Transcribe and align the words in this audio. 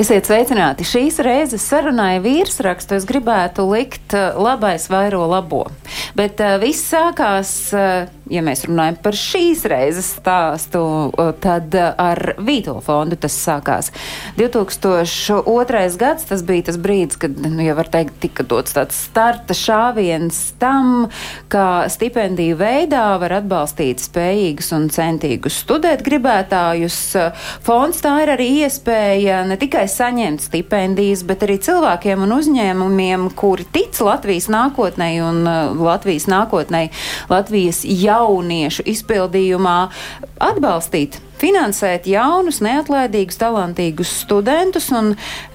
Esiet 0.00 0.24
sveicināti! 0.24 0.80
Šīs 0.88 1.18
reizes 1.20 1.64
sarunai 1.68 2.22
virsrakstu 2.24 2.94
es 2.96 3.04
gribētu 3.04 3.66
likt 3.68 4.14
labais 4.16 4.86
vairo 4.88 5.26
labo. 5.28 5.66
Bet 6.16 6.40
uh, 6.40 6.54
viss 6.62 6.86
sākās, 6.88 7.50
uh, 7.76 8.06
ja 8.30 8.42
mēs 8.44 8.64
runājam 8.68 8.98
par 9.02 9.16
šīs 9.18 9.64
reizes 9.70 10.08
stāstu, 10.18 10.82
tad 11.42 11.74
uh, 11.76 11.90
ar 12.00 12.34
Vīto 12.40 12.76
fondu 12.84 13.18
tas 13.20 13.34
sākās. 13.36 13.90
2002. 14.38 15.82
gads 16.00 16.28
tas 16.28 16.44
bija 16.46 16.68
tas 16.70 16.78
brīdis, 16.80 17.18
kad, 17.20 17.36
nu, 17.44 17.62
ja 17.64 17.76
var 17.78 17.90
teikt, 17.92 18.18
tika 18.22 18.46
dots 18.46 18.76
tāds 18.76 18.98
starta 19.08 19.56
šāviens 19.56 20.38
tam, 20.60 21.08
kā 21.52 21.88
stipendiju 21.90 22.58
veidā 22.60 23.04
var 23.20 23.36
atbalstīt 23.40 24.02
spējīgus 24.04 24.70
un 24.76 24.88
centīgus 24.94 25.60
studēt 25.64 26.04
gribētājus. 26.06 27.00
Fonds 27.66 28.02
tā 28.04 28.14
ir 28.24 28.34
arī 28.36 28.48
iespēja 28.64 29.42
ne 29.48 29.58
tikai 29.60 29.86
saņemt 29.90 30.46
stipendijas, 30.48 31.24
bet 31.28 31.44
arī 31.46 31.58
cilvēkiem 31.62 32.26
un 32.26 32.36
uzņēmumiem, 32.38 33.30
kuri 33.38 33.66
tic 33.74 34.00
Latvijas 34.04 34.50
nākotnē 34.52 35.12
un 35.26 35.42
Latvijas 35.80 36.20
Latvijas 36.20 36.26
nākotnē, 36.30 36.88
Latvijas 37.30 37.84
jauniešu 38.20 38.84
izpildījumā 38.90 39.80
atbalstīt 40.40 41.20
finansēt 41.40 42.04
jaunus, 42.10 42.58
neatlaidīgus, 42.60 43.38
talantīgus 43.40 44.12
studentus, 44.24 44.90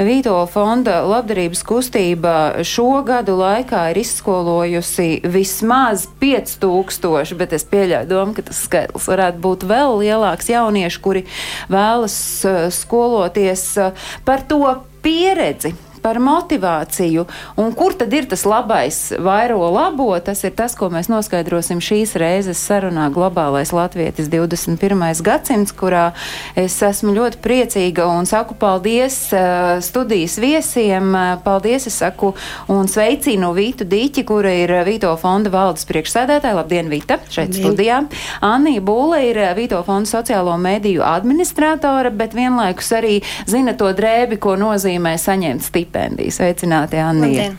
Vīto 0.02 0.38
fonda 0.50 1.02
labdarības 1.06 1.62
kustība 1.68 2.34
šo 2.66 3.04
gadu 3.06 3.36
laikā 3.38 3.84
ir 3.92 4.00
izskolojusi 4.02 5.22
vismaz 5.30 6.08
5000, 6.22 7.38
bet 7.38 7.54
es 7.58 7.68
pieļauju 7.70 8.10
domu, 8.10 8.34
ka 8.38 8.48
tas 8.50 8.64
skaitlis 8.66 9.10
varētu 9.12 9.44
būt 9.44 9.68
vēl 9.70 10.00
lielāks. 10.02 10.50
Jauniešu, 10.50 11.04
kuri 11.06 11.26
vēlas 11.70 12.18
uh, 12.48 12.66
skoloties 12.74 13.68
uh, 13.82 14.08
par 14.26 14.46
to 14.50 14.64
pieredzi, 15.06 15.76
par 16.06 16.20
motivāciju. 16.22 17.26
Un 17.58 17.72
kur 17.74 17.96
tad 17.98 18.14
ir 18.14 18.28
tas 18.30 18.44
labais 18.46 18.98
vairo 19.26 19.66
labo? 19.74 20.12
Tas 20.22 20.44
ir 20.46 20.54
tas, 20.54 20.76
ko 20.78 20.92
mēs 20.94 21.10
noskaidrosim 21.10 21.82
šīs 21.82 22.14
reizes 22.22 22.62
sarunā 22.62 23.08
Globālais 23.14 23.72
Latvietis 23.74 24.30
21. 24.30 25.02
gadsimts, 25.26 25.74
kurā 25.74 26.12
es 26.54 26.76
esmu 26.86 27.16
ļoti 27.16 27.42
priecīga 27.42 28.06
un 28.12 28.30
saku 28.30 28.54
paldies 28.62 29.18
uh, 29.34 29.80
studijas 29.82 30.38
viesiem. 30.42 31.10
Paldies, 31.46 31.88
es 31.90 31.98
saku 32.04 32.36
un 32.70 32.86
sveicinu 32.92 33.50
Vītu 33.58 33.90
Dīķi, 33.90 34.26
kura 34.30 34.54
ir 34.54 34.76
Vīto 34.86 35.16
fonda 35.18 35.50
valdes 35.50 35.90
priekšsēdētāja. 35.90 36.60
Labdien, 36.60 36.92
Vīta, 36.94 37.18
šeit 37.26 37.50
Labdien. 37.50 37.66
studijā. 37.66 38.00
Anija 38.46 38.86
Būle 38.86 39.24
ir 39.32 39.42
Vīto 39.58 39.82
fonda 39.88 40.12
sociālo 40.12 40.54
mediju 40.62 41.02
administrātora, 41.08 42.14
bet 42.14 42.38
vienlaikus 42.38 42.94
arī 42.94 43.18
zina 43.50 43.74
to 43.74 43.90
drēbi, 43.98 44.38
ko 44.38 44.54
nozīmē 44.62 45.18
saņemt 45.18 45.66
stipendiju 45.66 45.95
stipendiju. 45.96 46.32
Sveicināti, 46.32 47.00
Annija! 47.00 47.52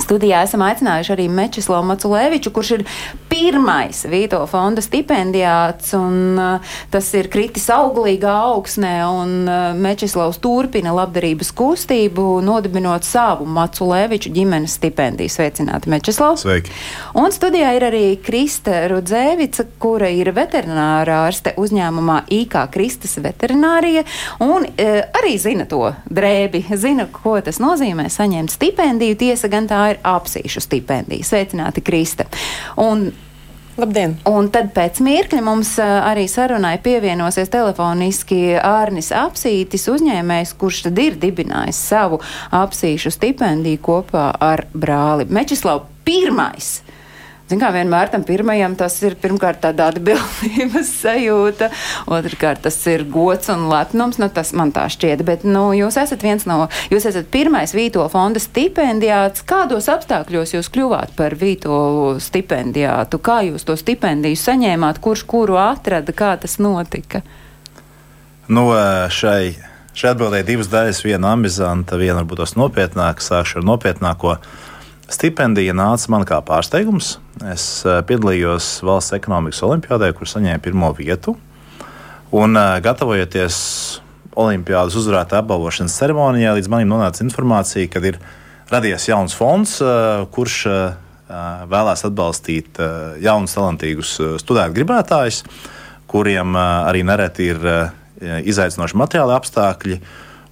Studijā 0.00 0.40
esam 0.46 0.62
aicinājuši 0.64 1.12
arī 1.12 1.26
Mečislavu 1.32 1.84
Maculēviču, 1.90 2.50
kurš 2.54 2.70
ir 2.78 2.84
pirmais 3.30 4.02
Vīto 4.10 4.40
fonda 4.50 4.82
stipendijāts, 4.84 5.92
un 5.96 6.38
uh, 6.40 6.72
tas 6.92 7.06
ir 7.16 7.28
kritis 7.32 7.68
auglīgā 7.72 8.32
augsnē, 8.50 8.94
un 9.06 9.34
uh, 9.44 9.58
Mečislavs 9.76 10.40
turpina 10.42 10.94
labdarības 10.96 11.52
kustību, 11.56 12.24
nodibinot 12.44 13.06
savu 13.06 13.46
Maculēviču 13.48 14.32
ģimenes 14.34 14.78
stipendiju. 14.80 15.32
Sveicināti, 15.32 15.92
Mečislavs! 15.92 16.46
Sveiki! 16.46 16.72
Un 17.20 17.30
studijā 17.34 17.74
ir 17.76 17.86
arī 17.90 18.04
Krista 18.24 18.86
Rudzēvica, 18.90 19.68
kura 19.82 20.08
ir 20.10 20.32
veterinārā 20.36 21.20
ārste 21.28 21.54
uzņēmumā 21.60 22.22
IK 22.40 22.56
Kristas 22.72 23.18
veterinārija, 23.20 24.06
un 24.48 24.64
uh, 24.64 25.00
arī 25.20 25.36
zina 25.40 25.68
to 25.70 25.92
drēbi, 26.08 26.64
zina, 26.72 27.06
ko 27.12 27.36
tas 27.44 27.60
nozīmē 27.62 28.08
saņemt 28.10 28.56
stipendiju. 28.56 29.20
Tiesa 29.20 29.52
gan 29.52 29.68
tā 29.70 29.89
ir 29.94 30.04
apsīšu 30.06 30.62
stipendija. 30.64 31.26
Sveicināti, 31.26 31.84
Krista! 31.84 32.28
Un 32.80 33.10
Labdien! 33.80 34.16
Un 34.28 34.50
tad 34.52 34.72
pēc 34.76 34.98
mirkļa 35.04 35.40
mums 35.46 35.70
arī 35.80 36.26
sarunai 36.28 36.74
pievienosies 36.82 37.48
telefoniski 37.52 38.58
Ārnis 38.60 39.08
Apsītis, 39.16 39.86
uzņēmējs, 39.88 40.52
kurš 40.60 40.82
tad 40.88 41.00
ir 41.00 41.16
dibinājis 41.22 41.78
savu 41.88 42.18
apsīšu 42.60 43.14
stipendiju 43.14 43.80
kopā 43.86 44.26
ar 44.36 44.66
brāli. 44.74 45.28
Mečislau, 45.32 45.86
pirmais! 46.04 46.80
Ziniet, 47.50 47.64
kā 47.64 47.72
vienmēr 47.74 48.10
tam 48.12 48.22
pirmajam 48.22 48.76
tas 48.78 48.94
ir 49.02 49.16
pirmkārt 49.18 49.58
tāda 49.64 49.88
atbildības 49.90 50.90
sajūta, 51.02 51.66
otrkārt 52.06 52.62
tas 52.62 52.76
ir 52.86 53.02
gods 53.10 53.50
un 53.50 53.64
lepnums, 53.72 54.20
nu 54.22 54.28
tas 54.30 54.52
man 54.54 54.70
tā 54.70 54.84
šķiet, 54.92 55.24
bet, 55.26 55.42
nu, 55.42 55.64
jūs 55.74 55.98
esat 55.98 56.22
viens 56.22 56.46
no, 56.46 56.68
jūs 56.94 57.08
esat 57.10 57.26
pirmais 57.34 57.74
Vīto 57.74 58.06
fonda 58.12 58.38
stipendijāts. 58.38 59.42
Kādos 59.42 59.90
apstākļos 59.90 60.54
jūs 60.54 60.70
kļuvāt 60.70 61.16
par 61.18 61.34
Vīto 61.40 61.80
stipendijātu? 62.22 63.18
Kā 63.18 63.40
jūs 63.48 63.66
to 63.66 63.74
stipendiju 63.80 64.38
saņēmāt? 64.38 65.02
Kurš 65.02 65.26
kuru 65.26 65.58
atrada? 65.58 66.14
Kā 66.14 66.36
tas 66.38 66.60
notika? 66.62 67.24
Nu, 68.46 68.68
šai, 69.10 69.56
šai 69.90 70.14
atbildēja 70.14 70.46
divas 70.46 70.70
daļas. 70.70 71.02
Viena 71.02 71.34
ambizanta, 71.34 71.98
viena 71.98 72.20
varbūt 72.22 72.44
tos 72.44 72.54
nopietnāka. 72.58 73.26
Sākšu 73.26 73.58
ar 73.58 73.72
nopietnāko. 73.74 74.38
Stipendija 75.10 75.74
nāca 75.74 76.10
man 76.12 76.22
kā 76.26 76.38
pārsteigums. 76.46 77.16
Es 77.50 77.82
uh, 77.82 77.98
piedalījos 78.06 78.78
valsts 78.86 79.16
ekonomikas 79.16 79.62
olimpiādē, 79.66 80.12
kur 80.14 80.30
saņēmu 80.30 80.62
pirmo 80.62 80.92
vietu. 80.94 81.34
Un, 82.30 82.54
uh, 82.54 82.76
gatavojoties 82.84 83.56
olimpiādas 84.38 84.94
uzvarētāju 85.00 85.42
apbalvošanas 85.42 85.96
ceremonijā, 85.98 86.54
līdz 86.54 86.70
manim 86.70 86.92
nonāca 86.92 87.24
informācija, 87.26 87.90
ka 87.90 88.02
ir 88.06 88.20
radies 88.70 89.08
jauns 89.10 89.34
fonds, 89.34 89.80
uh, 89.82 90.26
kurš 90.34 90.64
vēlēs 91.70 92.00
atbalstīt 92.08 92.80
jaunus, 93.22 93.52
talantīgus 93.54 94.16
studentu 94.42 94.80
gribētājus, 94.80 95.44
kuriem 96.10 96.56
arī 96.58 97.04
nereti 97.06 97.52
ir 97.52 97.68
izaicinoši 98.50 98.98
materiāli 98.98 99.36
apstākļi. 99.36 100.00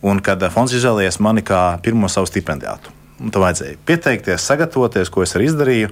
Un 0.06 0.22
kad 0.22 0.46
fonds 0.54 0.76
izvēlējās 0.78 1.18
mani 1.18 1.42
kā 1.42 1.64
pirmo 1.82 2.06
savu 2.06 2.30
stipendijātu. 2.30 2.94
Tam 3.18 3.42
vajadzēja 3.42 3.78
pieteikties, 3.88 4.44
sagatavoties, 4.46 5.10
ko 5.10 5.24
es 5.24 5.34
arī 5.34 5.48
izdarīju. 5.50 5.90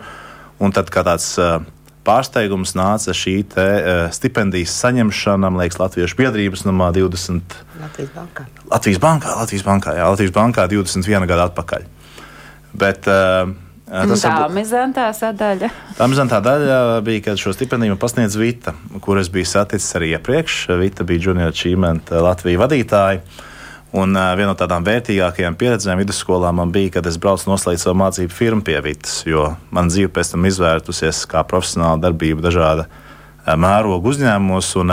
Un 0.63 0.73
tad, 0.73 0.89
kā 0.95 1.03
tāds 1.05 1.27
uh, 1.43 1.59
pārsteigums, 2.07 2.77
nāca 2.79 3.13
šī 3.17 3.35
te, 3.53 3.67
uh, 3.67 4.05
stipendijas 4.15 4.77
saņemšana, 4.85 5.51
man 5.51 5.61
liekas, 5.61 5.81
Latvijas 5.83 6.15
biedrības 6.17 6.65
numā 6.69 6.93
20. 6.97 7.59
Latvijas 7.83 8.15
bankā. 8.15 8.47
Latvijas 8.71 9.03
bankā, 9.03 9.35
Latvijas 9.43 9.67
bankā, 9.67 9.97
jā, 9.99 10.09
Latvijas 10.15 10.35
bankā 10.39 10.69
21 10.71 11.29
gadu 11.29 11.49
atpakaļ. 11.51 11.87
Bet, 12.77 13.11
uh, 13.11 13.55
Tas 13.87 14.25
tā 14.25 14.31
ir 14.49 14.55
mizantā 14.55 15.05
sadaļa. 15.15 15.69
Tā 15.95 16.07
mizantā 16.11 16.41
daļa 16.43 16.79
bija, 17.07 17.23
kad 17.29 17.39
šo 17.39 17.53
stipendiju 17.55 17.95
pasniedz 18.03 18.35
Vita, 18.35 18.73
kur 19.05 19.21
es 19.21 19.31
biju 19.31 19.47
saticis 19.47 19.95
arī 19.95 20.09
iepriekš. 20.17 20.57
Vita 20.81 21.07
bija 21.07 21.29
junior 21.29 21.53
achievement 21.55 22.11
Latvijas 22.11 22.65
vadītāja. 22.65 23.21
Un 23.97 24.13
viena 24.13 24.51
no 24.51 24.57
tādām 24.59 24.85
vērtīgākajām 24.85 25.55
pieredzēm 25.57 26.03
vidusskolā 26.03 26.51
man 26.53 26.73
bija, 26.73 26.99
kad 26.99 27.07
es 27.09 27.17
braucu 27.21 27.49
noslēgt 27.49 27.81
savu 27.81 27.97
mācību 28.03 28.35
firmu 28.35 28.65
pie 28.67 28.77
Vitas, 28.85 29.23
jo 29.25 29.55
man 29.73 29.89
dzīve 29.89 30.11
pēc 30.13 30.35
tam 30.35 30.45
izvērtusies 30.45 31.23
kā 31.31 31.41
profesionāla 31.49 32.03
darbība 32.03 32.45
dažāda 32.45 32.85
mēroga 33.57 34.11
uzņēmumos. 34.13 34.75
Un, 34.83 34.93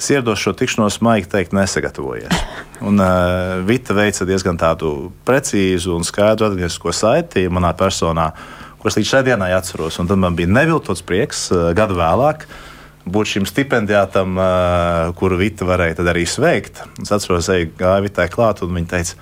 es 0.00 0.10
ierados 0.10 0.42
šo 0.42 0.54
tikšanos, 0.58 0.98
maigi 1.06 1.30
teikt, 1.30 1.54
nesagatavojies. 1.54 2.42
Un 2.88 2.98
uh, 3.02 3.60
Vita 3.68 3.94
veica 3.94 4.26
diezgan 4.26 4.58
tādu 4.58 5.12
precīzu 5.28 5.94
un 5.94 6.06
skaidru 6.06 6.48
atgrieznisko 6.48 6.94
saiti 6.94 7.46
manā 7.46 7.70
personā, 7.78 8.32
kuras 8.82 8.98
līdz 8.98 9.12
šai 9.12 9.22
dienai 9.30 9.52
atceros. 9.54 10.00
Un 10.02 10.10
tad 10.10 10.18
man 10.18 10.34
bija 10.38 10.50
neviltots 10.50 11.06
prieks 11.06 11.48
uh, 11.54 11.70
gadu 11.78 11.98
vēlāk. 11.98 12.48
Uh, 12.48 12.77
būt 13.06 13.32
šim 13.34 13.48
stipendijātam, 13.48 14.38
uh, 14.38 15.10
kuru 15.18 15.38
Vita 15.40 15.66
varēja 15.68 16.04
arī 16.10 16.24
sveikt. 16.28 16.82
Es 17.02 17.12
atceros, 17.14 17.48
ka 17.50 17.58
gāja 17.78 18.04
Vitai 18.04 18.28
klāt, 18.32 18.62
un 18.64 18.74
viņa 18.76 18.90
teica, 18.92 19.18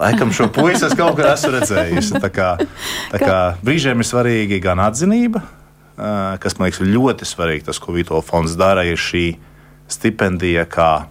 laikam 0.00 0.32
šo 0.34 0.48
puisi 0.52 0.86
es 0.88 0.96
kaut 0.98 1.16
kur 1.18 1.28
esmu 1.30 1.52
redzējusi. 1.56 2.20
Tā 2.22 2.30
kā, 2.32 2.50
tā 3.12 3.22
kā 3.22 3.38
brīžiem 3.64 4.02
ir 4.02 4.08
svarīgi 4.08 4.60
gan 4.64 4.82
atzinība, 4.84 5.42
uh, 5.42 6.36
kas 6.42 6.58
man 6.58 6.70
liekas 6.70 6.84
ļoti 6.84 7.28
svarīgi, 7.28 7.66
tas, 7.70 7.80
ko 7.82 7.96
Vito 7.96 8.20
fonds 8.24 8.56
dara, 8.58 8.86
ir 8.88 9.00
šī 9.00 9.26
stipendija 9.92 10.66
kā 10.68 11.06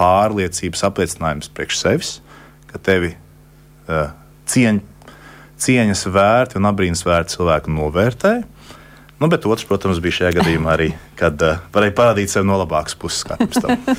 pārliecības 0.00 0.86
apliecinājums 0.88 1.50
priekš 1.54 1.82
sevis, 1.82 2.14
ka 2.70 2.80
tevi 2.82 3.12
uh, 3.14 4.10
cieņ, 4.50 4.80
cieņas 5.60 6.06
vērti 6.10 6.58
un 6.60 6.68
abrīnas 6.70 7.04
vērti 7.06 7.36
cilvēku 7.36 7.72
novērtē. 7.74 8.34
Nu, 9.20 9.28
bet 9.28 9.46
otrs, 9.46 9.66
protams, 9.68 9.98
bija 10.00 10.14
šajā 10.16 10.30
gadījumā 10.38 10.70
arī, 10.72 10.86
kad 11.20 11.42
uh, 11.44 11.58
varēja 11.74 11.92
parādīt 11.92 12.32
sevi 12.32 12.46
no 12.48 12.56
labākas 12.56 12.94
puses. 12.96 13.26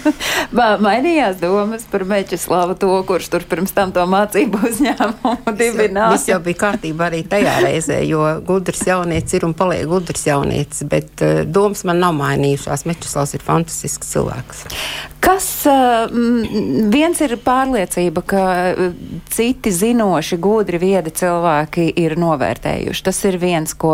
Mainījās 0.88 1.38
domas 1.38 1.86
par 1.92 2.08
Mečeslavu 2.10 2.74
to, 2.82 2.90
kurš 3.06 3.28
tur 3.30 3.46
pirms 3.46 3.70
tam 3.76 3.94
to 3.94 4.02
mācību 4.10 4.64
uzņēmumu 4.72 5.54
dibināja. 5.60 6.18
jau 6.32 6.40
bija 6.42 6.62
kārtībā 6.64 7.12
arī 7.12 7.22
tajā 7.30 7.54
reizē, 7.62 8.00
jo 8.10 8.24
gudrs 8.48 8.82
jaunietis 8.90 9.38
ir 9.38 9.46
un 9.46 9.54
paliek 9.54 9.86
gudrs 9.94 10.26
jaunietis. 10.26 10.82
Bet 10.90 11.22
uh, 11.22 11.44
domas 11.46 11.86
man 11.86 12.02
nav 12.02 12.18
mainījušās. 12.18 12.88
Mečuslavs 12.90 13.38
ir 13.38 13.46
fantastisks 13.46 14.16
cilvēks. 14.16 14.66
Kas 15.22 15.52
uh, 15.70 16.10
viens 16.90 17.22
ir 17.22 17.38
pārliecība, 17.46 18.26
ka 18.26 18.44
citi 19.30 19.70
zinoši, 19.70 20.42
gudri, 20.42 20.82
viedi 20.82 21.14
cilvēki 21.22 21.92
ir 22.02 22.18
novērtējuši. 22.18 23.06
Tas 23.06 23.22
ir 23.30 23.38
viens, 23.38 23.78
ko 23.78 23.94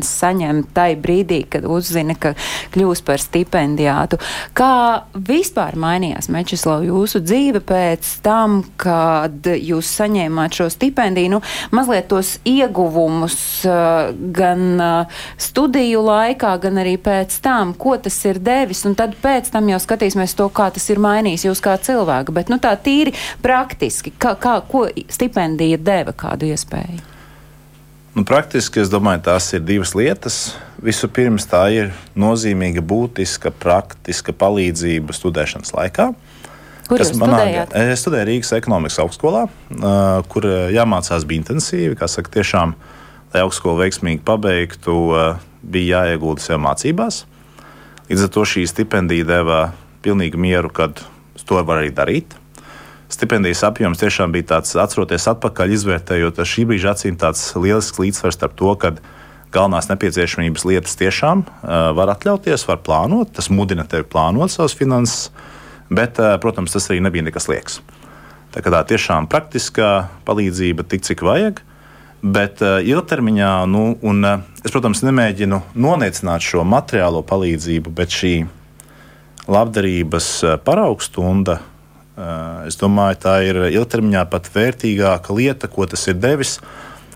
vidusskolēns 0.00 0.10
saņem 0.20 0.64
tai 0.74 0.96
brīdī, 0.96 1.44
kad 1.48 1.64
uzzina, 1.64 2.14
ka 2.14 2.34
kļūs 2.72 3.02
par 3.04 3.20
stipendiātu. 3.20 4.18
Kā 4.54 5.04
vispār 5.14 5.76
mainījās 5.76 6.28
Mečeslav 6.28 6.84
jūsu 6.84 7.20
dzīve 7.20 7.60
pēc 7.60 8.22
tam, 8.22 8.64
kad 8.76 9.46
jūs 9.46 9.86
saņēmāt 9.98 10.54
šo 10.54 10.68
stipendiju? 10.70 11.30
Nu, 11.30 11.40
mazliet 11.72 12.08
tos 12.08 12.38
ieguvumus 12.44 13.64
uh, 13.66 14.12
gan 14.12 14.80
uh, 14.80 15.06
studiju 15.38 16.02
laikā, 16.02 16.56
gan 16.60 16.80
arī 16.80 16.96
pēc 16.98 17.40
tam, 17.42 17.74
ko 17.74 17.96
tas 17.96 18.18
ir 18.24 18.38
devis, 18.38 18.84
un 18.86 18.94
tad 18.94 19.16
pēc 19.20 19.50
tam 19.52 19.68
jau 19.68 19.80
skatīsimies 19.80 20.36
to, 20.36 20.48
kā 20.48 20.70
tas 20.70 20.88
ir 20.90 21.00
mainījis 21.00 21.48
jūs 21.48 21.60
kā 21.60 21.76
cilvēku. 21.80 22.32
Bet, 22.32 22.50
nu, 22.50 22.60
tā 22.60 22.76
tīri 22.76 23.14
praktiski, 23.42 24.12
kā, 24.18 24.36
kā, 24.40 24.60
ko 24.68 24.86
stipendija 25.10 25.78
deva 25.80 26.14
kādu 26.16 26.50
iespēju? 26.50 27.19
Nu, 28.14 28.24
praktiski 28.26 28.80
es 28.82 28.90
domāju, 28.90 29.22
tās 29.28 29.46
ir 29.54 29.62
divas 29.62 29.92
lietas. 29.94 30.36
Vispirms 30.82 31.46
tā 31.46 31.62
ir 31.70 31.92
nozīmīga, 32.18 32.82
būtiska, 32.82 33.52
praktiska 33.62 34.34
palīdzība 34.34 35.14
studēšanas 35.14 35.70
laikā. 35.76 36.08
Kur 36.88 36.98
jūs 36.98 37.12
manā- 37.14 37.38
studējāt? 37.38 37.76
Es 37.92 38.02
studēju 38.02 38.26
Rīgas 38.26 38.50
ekonomikas 38.56 38.98
augstskolā, 38.98 39.44
ā, 39.78 39.92
kur 40.26 40.42
jāmācās 40.74 41.24
bija 41.24 41.44
intensīvi. 41.44 41.94
Kā 41.94 42.08
saka, 42.10 42.30
tiešām, 42.34 42.74
lai 43.32 43.44
augstskolu 43.44 43.78
veiksmīgi 43.84 44.24
pabeigtu, 44.26 44.96
ā, 45.14 45.38
bija 45.62 46.02
jāiegulda 46.02 46.40
sev 46.40 46.58
mācībās. 46.58 47.24
Līdz 48.10 48.24
ar 48.26 48.28
to 48.34 48.42
šī 48.42 48.66
stipendija 48.66 49.24
deva 49.24 49.72
pilnīgu 50.02 50.34
mieru, 50.34 50.68
kad 50.72 50.98
to 51.46 51.62
var 51.62 51.84
arī 51.84 51.94
darīt. 51.94 52.34
Stipendijas 53.10 53.64
apjoms 53.66 53.98
tiešām 53.98 54.30
bija 54.34 54.46
tāds, 54.54 54.76
atceroties 54.78 55.26
atpakaļ, 55.32 55.74
izvērtējot 55.74 56.38
šī 56.46 56.66
brīža 56.70 56.94
acīm, 56.94 57.16
tāds 57.18 57.42
lielisks 57.58 57.98
līdzsvars 57.98 58.38
starp 58.38 58.54
to, 58.58 58.74
ka 58.78 58.92
galvenās 59.50 59.90
nepieciešamības 59.90 60.66
lietas 60.68 60.94
tiešām 61.00 61.42
var 61.98 62.12
atļauties, 62.14 62.68
var 62.68 62.78
plānot. 62.86 63.32
Tas 63.34 63.50
mudina 63.50 63.82
tevi 63.82 64.06
plānot 64.06 64.54
savas 64.54 64.76
finanses, 64.78 65.32
bet, 65.90 66.22
protams, 66.42 66.76
tas 66.76 66.86
arī 66.86 67.00
nebija 67.02 67.26
nekas 67.26 67.50
liekas. 67.50 67.80
Tā 68.54 68.62
kā 68.62 68.70
tā 68.74 68.84
tiešām 68.94 69.26
praktiskā 69.30 69.90
palīdzība 70.26 70.86
tik 70.86 71.04
cik 71.06 71.26
vajag. 71.26 71.60
Bet 72.20 72.60
uh, 72.60 72.82
ilgtermiņā, 72.84 73.50
nu, 73.70 73.94
un, 74.04 74.24
uh, 74.28 74.42
es, 74.60 74.68
protams, 74.68 75.00
nemēģinu 75.06 75.62
noniecināt 75.72 76.44
šo 76.44 76.66
materiālo 76.68 77.22
palīdzību, 77.24 77.92
bet 77.96 78.12
šī 78.12 78.34
labdarības 79.50 80.28
paraugstunda, 80.66 81.60
es 82.68 82.78
domāju, 82.80 83.18
tā 83.24 83.34
ir 83.46 83.58
ilgtermiņā 83.70 84.24
pat 84.30 84.48
vērtīgāka 84.54 85.36
lieta, 85.36 85.70
ko 85.70 85.86
tas 85.90 86.06
ir 86.10 86.18
devis. 86.20 86.58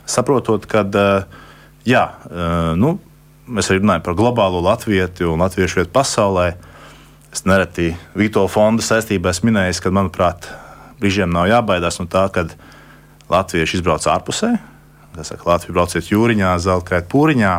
Saprotot, 0.09 0.67
ka, 0.71 0.85
uh, 0.85 1.49
jā, 1.89 2.05
uh, 2.31 2.73
nu, 2.79 2.97
mēs 3.47 3.71
arī 3.71 3.83
runājam 3.83 4.05
par 4.07 4.19
globālo 4.19 4.61
latviešu 4.65 5.33
un 5.33 5.45
latviešu 5.45 5.83
vietu 5.83 5.95
pasaulē. 5.95 6.53
Es 7.35 7.43
nereti 7.49 7.93
Vītola 8.15 8.51
fonda 8.53 8.85
saistībā 8.85 9.33
esmu 9.35 9.51
minējis, 9.51 9.83
ka, 9.83 9.91
manuprāt, 9.95 10.47
brīžiem 11.01 11.33
nav 11.35 11.49
jābaidās 11.51 11.99
no 12.01 12.07
tā, 12.11 12.29
ka 12.33 12.47
latvieši 13.33 13.81
izbrauc 13.81 14.07
ārpusē. 14.11 14.55
Tas 15.15 15.31
saka, 15.31 15.47
Latvija 15.47 15.75
brauciet 15.77 16.11
jūriņā, 16.11 16.55
zelta 16.63 16.99
pūriņā. 17.11 17.55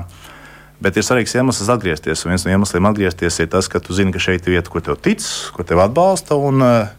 Bet 0.84 0.98
ir 1.00 1.06
svarīgs 1.08 1.36
iemesls 1.38 1.72
atgriezties. 1.72 2.26
Un 2.26 2.34
viens 2.34 2.44
no 2.44 2.52
iemesliem 2.52 2.88
atgriezties 2.90 3.40
ir 3.40 3.48
tas, 3.54 3.70
ka 3.72 3.80
tu 3.80 3.96
zini, 3.96 4.12
ka 4.12 4.20
šeit 4.20 4.48
ir 4.48 4.58
vieta, 4.58 4.72
kur 4.72 4.84
tev 4.84 5.00
tic, 5.00 5.24
kur 5.56 5.68
tev 5.68 5.80
atbalsta. 5.86 6.36
Un, 6.36 6.62
eh, 6.62 6.90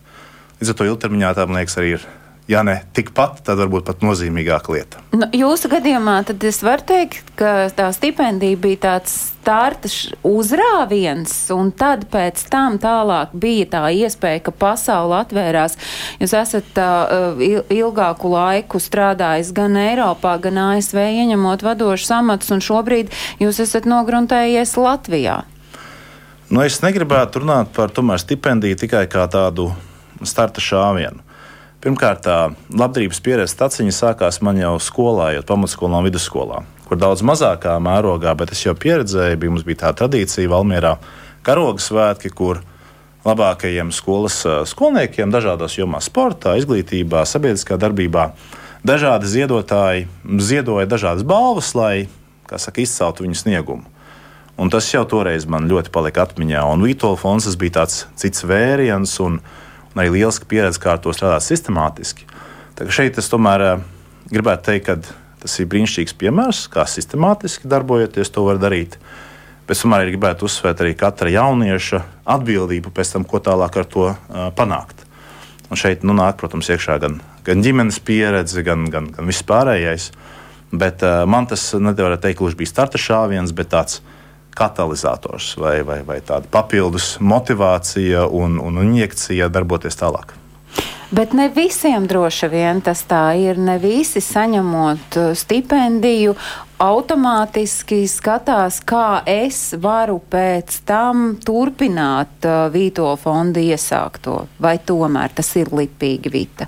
līdz 0.60 0.72
ar 0.72 0.78
to 0.78 0.86
ilgtermiņā 0.92 1.34
tā, 1.36 1.46
man 1.48 1.60
liekas, 1.62 1.78
arī 1.80 1.96
ir. 1.98 2.06
Ja 2.46 2.60
ne 2.62 2.76
tikpat, 2.94 3.40
tad 3.42 3.58
varbūt 3.58 3.88
pat 3.88 4.04
nozīmīgāka 4.06 4.70
lieta. 4.70 5.00
Nu, 5.18 5.26
jūsu 5.34 5.66
gadījumā 5.66 6.20
tad 6.28 6.44
es 6.46 6.60
varu 6.62 6.84
teikt, 6.86 7.32
ka 7.34 7.66
tā 7.74 7.88
stipendija 7.90 8.54
bija 8.62 8.78
tāds 8.84 9.16
starta 9.40 9.90
uzrāviens, 10.22 11.32
un 11.54 11.72
tad 11.74 12.04
pēc 12.12 12.44
tam 12.52 12.76
tālāk 12.78 13.32
bija 13.34 13.66
tā 13.72 13.80
iespēja, 13.98 14.44
ka 14.46 14.54
pasaule 14.54 15.18
atvērās. 15.24 15.74
Jūs 16.22 16.36
esat 16.38 16.78
uh, 16.78 17.42
il- 17.42 17.66
ilgāku 17.80 18.30
laiku 18.30 18.78
strādājis 18.78 19.50
gan 19.56 19.74
Eiropā, 19.82 20.36
gan 20.46 20.62
ASV, 20.68 21.02
ieņemot 21.02 21.66
vadošus 21.66 22.14
amatus, 22.20 22.54
un 22.54 22.62
šobrīd 22.62 23.10
jūs 23.42 23.58
esat 23.66 23.90
nogruntējies 23.90 24.76
Latvijā. 24.78 25.40
Nu, 26.46 26.62
es 26.62 26.78
negribētu 26.78 27.42
runāt 27.42 27.74
par 27.74 27.90
tomēr, 27.90 28.22
stipendiju 28.22 28.78
tikai 28.86 29.08
kā 29.10 29.26
tādu 29.26 29.72
starta 30.24 30.62
šāvienu. 30.62 31.22
Pirmkārt, 31.84 32.24
labdarības 32.72 33.20
pieredze 33.22 33.54
taciņa 33.60 33.92
sākās 33.94 34.40
man 34.42 34.56
jau 34.58 34.74
skolā, 34.82 35.34
jau 35.36 35.44
pamatskolā 35.46 36.00
un 36.00 36.08
vidusskolā, 36.08 36.62
kur 36.88 36.98
daudz 36.98 37.22
mazākā 37.26 37.76
mērogā, 37.84 38.32
bet 38.38 38.54
es 38.56 38.64
jau 38.64 38.74
pieredzēju, 38.74 39.38
bija, 39.38 39.52
mums 39.52 39.66
bija 39.66 39.84
tā 39.84 39.92
tradīcija 40.00 40.50
Valmierā, 40.50 40.96
karoga 41.46 41.82
svētki, 41.84 42.32
kur 42.34 42.62
labākajiem 43.26 43.92
skolas 43.94 44.40
skolniekiem 44.70 45.30
dažādās 45.34 45.76
jomās, 45.78 46.08
sportā, 46.10 46.56
izglītībā, 46.58 47.24
sabiedriskā 47.28 47.78
darbībā, 47.78 48.30
dažādi 48.86 49.30
ziedotāji 49.30 50.06
ziedoja 50.42 50.88
dažādas 50.90 51.26
balvas, 51.26 51.74
lai 51.78 52.08
saka, 52.46 52.80
izceltu 52.82 53.26
viņu 53.26 53.38
sniegumu. 53.42 53.86
Un 54.56 54.70
tas 54.72 54.88
jau 54.88 55.04
toreiz 55.04 55.44
man 55.44 55.68
ļoti 55.68 55.92
palika 55.92 56.24
atmiņā. 56.24 56.62
Un 56.72 56.84
Vitola 56.86 57.18
fonds 57.20 57.58
bija 57.60 57.82
tāds 57.82 58.06
cits 58.16 58.46
vēriens 58.48 59.18
un, 59.20 59.42
un 59.96 60.02
arī 60.04 60.12
liels 60.18 60.36
pieredze, 60.44 60.80
kā 60.82 60.92
ar 60.94 61.00
to 61.00 61.12
strādāt 61.16 61.46
sistemātiski. 61.46 62.26
Šeit 62.92 63.16
es 63.16 63.30
tomēr 63.32 63.62
eh, 63.64 63.84
gribētu 64.28 64.68
teikt, 64.68 64.90
ka 64.90 65.16
tas 65.40 65.54
ir 65.62 65.70
brīnišķīgs 65.72 66.12
piemērs, 66.20 66.66
kā 66.68 66.84
sistemātiski 66.84 67.70
darbojoties 67.72 68.32
to 68.34 68.44
var 68.44 68.60
darīt. 68.60 68.98
Bet 69.66 69.80
tomēr 69.80 70.10
gribētu 70.12 70.44
uzsvērt 70.46 70.82
arī 70.84 70.92
katra 70.98 71.32
jaunieša 71.32 72.02
atbildību 72.36 72.92
pēc 72.92 73.14
tam, 73.16 73.24
ko 73.24 73.40
tālāk 73.40 73.80
ar 73.80 73.88
to 73.88 74.04
uh, 74.12 74.18
panākt. 74.54 75.00
Un 75.72 75.80
šeit 75.80 76.04
nu, 76.06 76.14
nāk, 76.14 76.36
protams, 76.38 76.68
iekšā 76.70 77.00
gan, 77.02 77.16
gan 77.46 77.64
ģimenes 77.64 77.98
pieredze, 78.06 78.62
gan, 78.66 78.84
gan, 78.92 79.08
gan 79.14 79.26
viss 79.26 79.46
pārējais. 79.48 80.12
Bet 80.70 81.02
uh, 81.02 81.24
man 81.26 81.48
tas 81.50 81.64
nevar 81.74 82.14
teikt, 82.20 82.38
kurš 82.42 82.54
bija 82.58 82.70
starta 82.70 83.00
šāviens, 83.00 83.54
bet 83.56 83.72
tāds 83.72 83.98
katalizators 84.56 85.52
vai, 85.60 85.80
vai, 85.86 86.00
vai 86.06 86.18
tāda 86.24 86.48
papildus 86.50 87.16
motivācija 87.20 88.26
un, 88.32 88.58
un 88.62 88.82
injekcija 88.82 89.50
darboties 89.52 90.00
tālāk. 90.00 90.34
Bet 91.10 91.32
ne 91.38 91.46
visiem 91.54 92.08
droši 92.10 92.48
vien 92.50 92.80
tas 92.82 93.04
tā 93.06 93.36
ir. 93.38 93.60
Ne 93.62 93.76
visi 93.78 94.18
saņemot 94.24 95.18
uh, 95.20 95.28
stipendiju, 95.38 96.34
automātiski 96.82 98.00
skatās, 98.10 98.80
kā 98.82 99.22
es 99.30 99.60
varu 99.78 100.18
pēc 100.18 100.80
tam 100.88 101.36
turpināt 101.46 102.48
uh, 102.48 102.66
Vīto 102.74 103.12
fonda 103.22 103.62
iesākto. 103.62 104.40
Vai 104.58 104.80
tomēr 104.82 105.36
tas 105.38 105.54
ir 105.60 105.70
lipīgi, 105.70 106.32
Vita? 106.34 106.66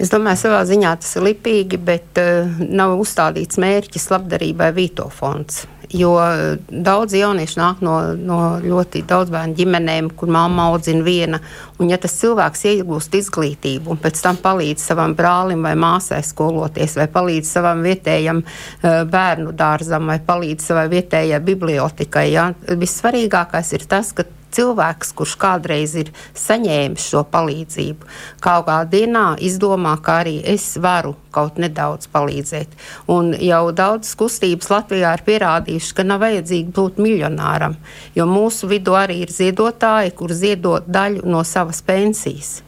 Es 0.00 0.08
domāju, 0.08 0.38
savā 0.46 0.62
ziņā 0.64 0.94
tas 1.02 1.10
ir 1.18 1.26
lipīgi, 1.26 1.76
bet 1.84 2.16
uh, 2.20 2.48
nav 2.72 2.94
uzstādīts 3.02 3.60
mērķis 3.60 4.08
labdarībai 4.08 4.70
Vīto 4.72 5.10
fonds. 5.12 5.66
Jo 5.92 6.14
uh, 6.16 6.54
daudz 6.70 7.12
jaunieši 7.18 7.58
nāk 7.60 7.82
no, 7.84 7.98
no 8.16 8.38
ļoti 8.64 9.02
daudz 9.10 9.32
bērnu 9.34 9.58
ģimenēm, 9.58 10.08
kur 10.16 10.32
mamma 10.32 10.70
audzina 10.70 11.04
viena. 11.04 11.42
Un, 11.76 11.92
ja 11.92 12.00
tas 12.00 12.16
cilvēks 12.16 12.64
iegūst 12.72 13.18
izglītību 13.20 13.92
un 13.92 14.00
pēc 14.00 14.24
tam 14.24 14.40
palīdz 14.40 14.88
savam 14.88 15.12
brālim 15.18 15.68
vai 15.68 15.74
māsai 15.76 16.22
skoloties, 16.24 16.96
vai 16.96 17.10
palīdz 17.12 17.52
savam 17.58 17.84
vietējam 17.84 18.40
uh, 18.40 19.02
bērnu 19.04 19.52
dārzam, 19.52 20.08
vai 20.08 20.16
palīdz 20.24 20.72
savai 20.72 20.88
vietējai 20.96 21.44
bibliotekai, 21.44 22.28
ja? 22.32 22.52
vissvarīgākais 22.70 23.76
ir 23.76 23.90
tas, 23.90 24.14
ka 24.16 24.24
cilvēks, 24.54 25.12
kurš 25.16 25.36
kādreiz 25.40 25.94
ir 25.98 26.12
saņēmis 26.38 27.08
šo 27.12 27.24
palīdzību, 27.32 28.08
kaut 28.44 28.68
kādā 28.68 28.78
dienā 28.92 29.24
izdomā, 29.40 29.96
ka 30.04 30.20
arī 30.24 30.38
es 30.54 30.72
varu 30.80 31.14
kaut 31.34 31.60
nedaudz 31.62 32.08
palīdzēt. 32.12 32.72
Un 33.10 33.34
jau 33.38 33.62
daudzas 33.76 34.16
kustības 34.18 34.70
Latvijā 34.72 35.12
ir 35.16 35.26
pierādījušas, 35.26 35.92
ka 35.96 36.06
nav 36.06 36.24
vajadzīgi 36.24 36.74
būt 36.76 36.98
miljonāram, 37.02 37.76
jo 38.16 38.26
mūsu 38.30 38.70
vidū 38.70 38.96
arī 38.98 39.22
ir 39.26 39.34
ziedotāji, 39.34 40.16
kur 40.18 40.34
ziedot 40.34 40.90
daļu 40.90 41.24
no 41.28 41.44
savas 41.46 41.82
pensijas. 41.86 42.60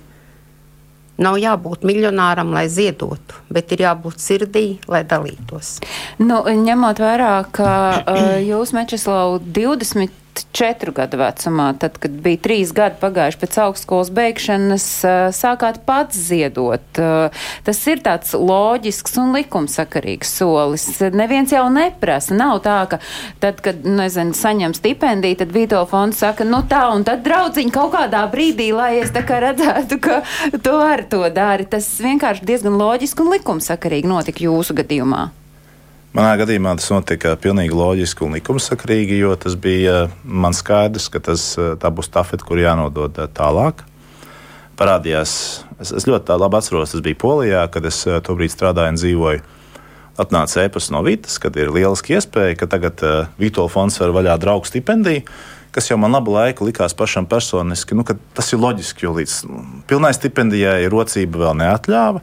Nav 1.22 1.36
jābūt 1.36 1.84
miljonāram, 1.86 2.54
lai 2.54 2.64
ziedotu, 2.72 3.36
bet 3.52 3.74
ir 3.74 3.84
jābūt 3.84 4.22
sirdī, 4.22 4.64
lai 4.90 5.02
dalītos. 5.04 5.76
Nu, 6.22 6.40
ņemot 6.48 7.02
vērā, 7.02 7.34
ka 7.52 7.68
uh, 8.00 8.22
jūs, 8.40 8.72
Mečislau, 8.74 9.36
20 9.44 10.31
četru 10.56 10.92
gadu 10.96 11.18
vecumā, 11.20 11.72
tad, 11.80 11.96
kad 12.00 12.14
bija 12.24 12.40
trīs 12.44 12.72
gadi 12.76 12.98
pagājuši 13.00 13.40
pēc 13.40 13.58
augstskolas 13.64 14.10
beigšanas, 14.14 14.86
sākāt 15.36 15.82
pats 15.88 16.18
ziedot. 16.28 17.00
Tas 17.66 17.82
ir 17.90 18.02
tāds 18.04 18.34
loģisks 18.36 19.18
un 19.20 19.34
likumsakarīgs 19.36 20.32
solis. 20.38 20.86
Neviens 21.12 21.52
jau 21.52 21.66
neprasa. 21.72 22.36
Nav 22.38 22.62
tā, 22.64 22.78
ka 22.90 23.00
tad, 23.42 23.60
kad, 23.64 23.84
nezinu, 23.84 24.36
saņem 24.36 24.76
stipendiju, 24.78 25.40
tad 25.42 25.52
Vito 25.52 25.82
fonds 25.90 26.22
saka, 26.22 26.46
nu 26.48 26.62
tā, 26.68 26.84
un 26.94 27.04
tad 27.08 27.24
draudziņi 27.26 27.74
kaut 27.74 27.92
kādā 27.96 28.24
brīdī, 28.32 28.70
lai 28.76 28.94
es 29.02 29.12
tā 29.14 29.24
kā 29.28 29.42
redzētu, 29.42 30.00
ka 30.02 30.22
tu 30.56 30.78
arī 30.80 31.08
to 31.12 31.22
dari. 31.34 31.68
Tas 31.68 31.88
vienkārši 32.02 32.48
diezgan 32.48 32.80
loģiski 32.80 33.24
un 33.24 33.32
likumsakarīgi 33.36 34.10
notika 34.10 34.46
jūsu 34.48 34.76
gadījumā. 34.80 35.28
Manā 36.12 36.34
gadījumā 36.36 36.74
tas 36.76 36.90
notika 36.92 37.30
pilnīgi 37.40 37.72
loģiski 37.72 38.26
un 38.26 38.34
likumsakrīgi, 38.36 39.16
jo 39.22 39.32
tas 39.40 39.54
bija 39.56 39.94
eh, 40.02 40.16
man 40.28 40.52
skaidrs, 40.52 41.06
ka 41.08 41.22
tas, 41.24 41.46
eh, 41.56 41.70
tā 41.80 41.88
būs 41.88 42.10
tafeta, 42.12 42.44
kur 42.44 42.58
jānodod 42.60 43.16
eh, 43.16 43.30
tālāk. 43.32 43.80
Parādījās, 44.76 45.32
es, 45.80 45.94
es 45.96 46.04
ļoti 46.04 46.36
labi 46.36 46.58
atceros, 46.58 46.92
tas 46.92 47.00
bija 47.04 47.16
Polijā, 47.16 47.62
kad 47.72 47.88
es 47.88 48.02
tobrīd 48.26 48.52
strādāju 48.52 48.92
un 48.92 48.98
dzīvoju. 49.00 49.40
Atnāca 50.20 50.66
ēpas 50.66 50.90
no 50.92 51.00
Vītas, 51.06 51.38
kad 51.40 51.56
ir 51.56 51.72
lieliski 51.72 52.18
iespēja, 52.18 52.58
ka 52.60 52.68
tagad 52.68 53.00
uh, 53.00 53.30
Vitola 53.40 53.72
fonds 53.72 53.96
var 54.02 54.12
vaļā 54.12 54.34
draugu 54.42 54.68
stipendiju, 54.68 55.22
kas 55.72 55.88
jau 55.88 55.96
man 56.00 56.12
labu 56.12 56.34
laiku 56.34 56.66
likās 56.68 56.92
pašam 56.96 57.24
personiski, 57.30 57.96
nu, 57.96 58.04
tas 58.04 58.52
ir 58.52 58.60
loģiski, 58.60 59.06
jo 59.06 59.14
līdz 59.16 59.38
nu, 59.48 59.62
pilnai 59.88 60.12
stipendijai 60.16 60.90
rocība 60.92 61.46
vēl 61.46 61.56
neatļāva, 61.62 62.20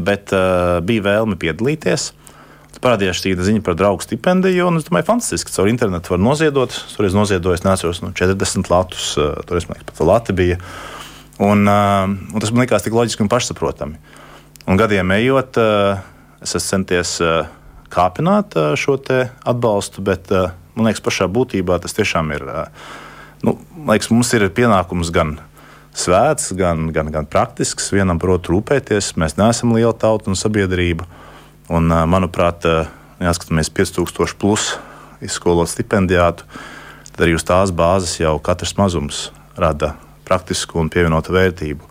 bet 0.00 0.32
uh, 0.32 0.78
bija 0.88 1.04
vēlme 1.10 1.36
piedalīties 1.40 2.08
parādījās 2.78 3.18
šī 3.18 3.34
ziņa 3.40 3.64
par 3.66 3.76
draugu 3.78 4.04
stipendiju. 4.04 4.68
Un, 4.70 4.78
es 4.78 4.86
domāju, 4.86 5.08
fantastiski, 5.08 5.50
ka 5.50 5.58
caur 5.58 5.70
internetu 5.72 6.14
var 6.14 6.22
noziedot. 6.22 6.76
Toreiz 6.94 7.16
noziedojis, 7.16 7.64
neatceros, 7.66 8.02
nu, 8.04 8.12
40 8.16 8.70
latus, 8.70 9.12
toreiz 9.48 9.66
man 9.68 9.80
liekas, 9.80 9.90
pat 9.90 10.06
Latvija 10.06 10.38
bija. 10.38 10.60
Un, 11.40 11.64
un 11.66 12.38
tas 12.38 12.52
man 12.52 12.66
likās 12.66 12.84
tik 12.84 12.96
loģiski 12.96 13.24
un 13.24 13.32
pašsaprotami. 13.32 14.00
Un 14.70 14.78
gadiem 14.78 15.10
ejot, 15.16 15.56
es 16.44 16.54
esmu 16.54 16.66
centies 16.68 17.16
kāpināt 17.90 18.54
šo 18.78 18.98
atbalstu, 19.00 20.04
bet 20.06 20.30
man 20.30 20.86
liekas, 20.86 21.02
pašā 21.04 21.26
būtībā 21.32 21.80
tas 21.82 21.96
tiešām 21.96 22.34
ir. 22.36 22.46
Nu, 23.42 23.56
liekas, 23.88 24.12
mums 24.12 24.30
ir 24.36 24.46
pienākums 24.52 25.10
gan 25.16 25.38
svēts, 25.96 26.52
gan, 26.56 26.90
gan, 26.94 27.10
gan 27.12 27.26
praktisks. 27.26 27.90
Vienam, 27.94 28.20
protams, 28.20 28.52
rūpēties. 28.52 29.14
Mēs 29.20 29.38
neesam 29.40 29.74
liela 29.74 29.94
tauta 29.96 30.30
un 30.30 30.38
sabiedrība. 30.38 31.08
Un, 31.70 31.86
manuprāt, 32.10 32.66
jāskatāmies 33.22 33.70
5000 33.70 34.38
plus 34.40 34.72
izskolot 35.22 35.70
stipendijātu, 35.70 36.46
tad 37.12 37.26
arī 37.26 37.36
uz 37.36 37.44
tās 37.46 37.72
bāzes 37.74 38.16
jau 38.20 38.34
katrs 38.42 38.74
mazums 38.78 39.28
rada 39.60 39.94
praktisku 40.26 40.80
un 40.80 40.90
pievienotu 40.92 41.34
vērtību. 41.34 41.86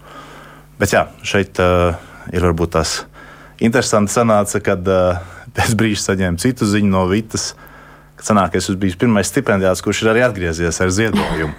Bet 0.80 0.96
jā, 0.96 1.06
šeit 1.28 1.60
uh, 1.62 1.98
ir 2.32 2.46
varbūt 2.46 2.74
tas 2.78 3.02
interesanti 3.60 4.16
sanāca, 4.16 4.62
kad 4.64 4.88
uh, 4.88 5.20
pēc 5.56 5.76
brīža 5.80 6.10
saņēmu 6.10 6.42
citu 6.42 6.68
ziņu 6.70 6.94
no 6.94 7.04
Vitas, 7.12 7.52
ka 8.20 8.32
sanāk, 8.32 8.56
es 8.56 8.68
esmu 8.68 8.80
bijis 8.86 9.00
pirmais 9.00 9.30
stipendijāts, 9.32 9.84
kurš 9.86 10.06
ir 10.06 10.14
arī 10.14 10.24
atgriezies 10.28 10.82
ar 10.84 10.96
ziedojumu. 10.96 11.54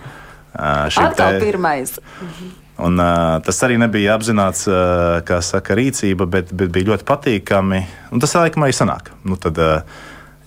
Uh, 0.50 0.88
Atkal 0.88 1.36
te... 1.36 1.44
pirmais. 1.44 1.94
Mhm. 2.20 2.56
Un, 2.80 2.96
uh, 3.00 3.36
tas 3.44 3.58
arī 3.66 3.76
nebija 3.80 4.14
apzināts, 4.16 4.64
uh, 4.70 5.20
kā 5.26 5.40
saka, 5.44 5.76
rīcība, 5.78 6.26
bet, 6.30 6.54
bet 6.56 6.72
bija 6.72 6.92
ļoti 6.92 7.06
patīkami. 7.08 7.82
Un 8.14 8.22
tas 8.22 8.34
laikam 8.38 8.64
arī 8.66 8.76
sanāk. 8.76 9.12
Nu, 9.26 9.36
tad, 9.40 9.60
uh, 9.60 9.84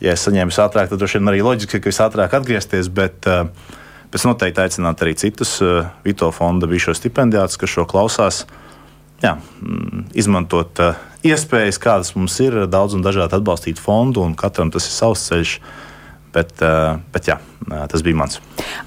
ja 0.03 0.15
es 0.15 0.25
saņēmu 0.25 0.55
ātrāk, 0.65 0.89
tad 0.91 1.01
droši 1.01 1.21
vien 1.21 1.31
arī 1.31 1.43
loģiski, 1.45 1.81
ka 1.83 1.93
es 1.93 2.01
ātrāk 2.03 2.35
atgriezties. 2.39 2.91
Bet, 2.93 3.29
uh, 3.29 3.79
Es 4.13 4.27
noteikti 4.29 4.61
aicinātu 4.61 5.07
arī 5.07 5.15
citus 5.17 5.55
uh, 5.65 5.87
Vito 6.05 6.27
fonda 6.29 6.67
bijušos 6.69 6.99
stipendijātus, 7.01 7.57
kas 7.57 7.71
šo 7.71 7.87
klausās, 7.89 8.43
jā, 9.23 9.31
mm, 9.65 10.03
izmantot 10.21 10.77
uh, 10.85 10.99
iespējas, 11.25 11.79
kādas 11.81 12.13
mums 12.13 12.35
ir, 12.45 12.59
daudz 12.69 12.93
un 12.93 13.01
dažādi 13.01 13.33
atbalstīt 13.39 13.81
fondu, 13.81 14.21
un 14.21 14.35
katram 14.37 14.69
tas 14.69 14.85
ir 14.85 14.93
savs 14.93 15.25
ceļš. 15.31 15.55
Uh, 15.57 15.92
bet 16.33 17.29
jā, 17.29 17.37
Tas 17.89 18.03
bija 18.03 18.15
mans. 18.15 18.39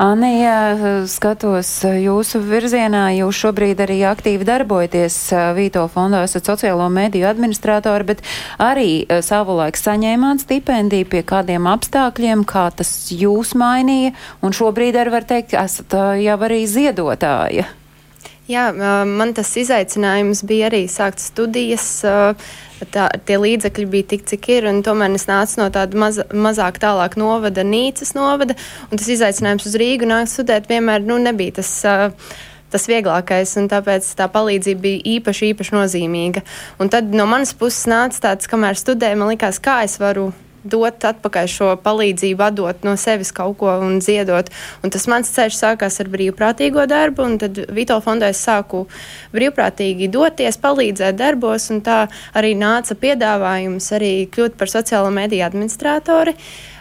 Anija, 0.03 1.07
skatos 1.09 1.69
jūsu 1.87 2.41
virzienā. 2.45 3.07
Jūs 3.17 3.39
šobrīd 3.45 3.81
arī 3.81 3.99
aktīvi 4.09 4.47
darbojaties 4.47 5.17
Vīto 5.57 5.87
fondā, 5.93 6.25
esat 6.27 6.51
sociālo 6.51 6.89
mediju 6.93 7.29
administratori, 7.31 8.09
bet 8.13 8.23
arī 8.63 9.07
savulaik 9.25 9.81
saņēmāt 9.81 10.45
stipendiju 10.45 11.09
pie 11.15 11.25
kādiem 11.27 11.71
apstākļiem, 11.73 12.45
kā 12.49 12.69
tas 12.77 12.93
jūs 13.13 13.55
mainīja, 13.57 14.13
un 14.45 14.57
šobrīd 14.57 15.01
arī 15.01 15.17
var 15.17 15.29
teikt, 15.29 15.57
esat 15.57 15.97
jau 16.21 16.39
arī 16.49 16.63
ziedotāja. 16.69 17.69
Jā, 18.47 18.69
man 19.11 19.33
tas 19.35 19.49
izaicinājums 19.59 20.45
bija 20.47 20.69
arī 20.69 20.85
sākt 20.91 21.19
studijas. 21.19 21.89
Tā, 22.93 23.07
tie 23.27 23.39
līdzekļi 23.41 23.87
bija 23.91 24.07
tik, 24.13 24.27
cik 24.29 24.49
ir, 24.53 24.67
un 24.71 24.83
tomēr 24.87 25.15
es 25.17 25.25
nācu 25.27 25.63
no 25.63 25.71
tāda 25.73 25.99
maz, 25.99 26.21
mazāk 26.31 26.77
tālāk 26.83 27.17
novada, 27.19 27.65
Nīcas 27.65 28.13
novada, 28.15 28.55
un 28.91 29.01
tas 29.01 29.09
izaicinājums 29.11 29.67
uz 29.67 29.79
Rīgu 29.81 30.07
nākt 30.07 30.35
studēt 30.35 30.69
vienmēr 30.71 31.03
nu, 31.07 31.19
nebija 31.23 31.59
tas. 31.63 31.73
Tas 32.67 32.83
vieglākais, 32.91 33.53
un 33.61 33.69
tāpēc 33.71 34.09
tā 34.19 34.27
palīdzība 34.35 34.81
bija 34.83 35.03
īpaši, 35.15 35.53
īpaši 35.53 35.75
nozīmīga. 35.77 36.43
Un 36.83 36.91
tad 36.91 37.15
no 37.15 37.23
manas 37.31 37.55
puses 37.55 37.87
nāca 37.89 38.19
tāds, 38.25 38.51
kamēr 38.51 38.75
studēju, 38.77 39.21
man 39.23 39.31
likās, 39.31 39.63
kā 39.63 39.79
es 39.87 39.95
varu 40.03 40.33
dot 40.73 41.07
atpakaļ 41.09 41.51
šo 41.51 41.71
palīdzību, 41.85 42.45
atdot 42.49 42.85
no 42.87 42.97
sevis 43.01 43.33
kaut 43.37 43.59
ko 43.61 43.73
un 43.85 44.01
ziedot. 44.05 44.51
Un 44.85 44.93
tas 44.95 45.07
mans 45.11 45.33
ceļš 45.33 45.59
sākās 45.61 46.01
ar 46.03 46.13
brīvprātīgo 46.13 46.87
darbu, 46.91 47.27
un 47.27 47.39
tad 47.43 47.63
Vito 47.77 47.99
fondē 48.05 48.31
es 48.35 48.43
sāku 48.47 48.85
brīvprātīgi 49.35 50.11
doties, 50.13 50.61
palīdzēt 50.63 51.19
darbos, 51.19 51.71
un 51.75 51.83
tā 51.87 52.05
arī 52.37 52.55
nāca 52.59 52.99
piedāvājums 52.99 53.91
arī 53.97 54.15
kļūt 54.33 54.57
par 54.61 54.73
sociālo 54.73 55.13
mediju 55.15 55.47
administratori. 55.47 56.37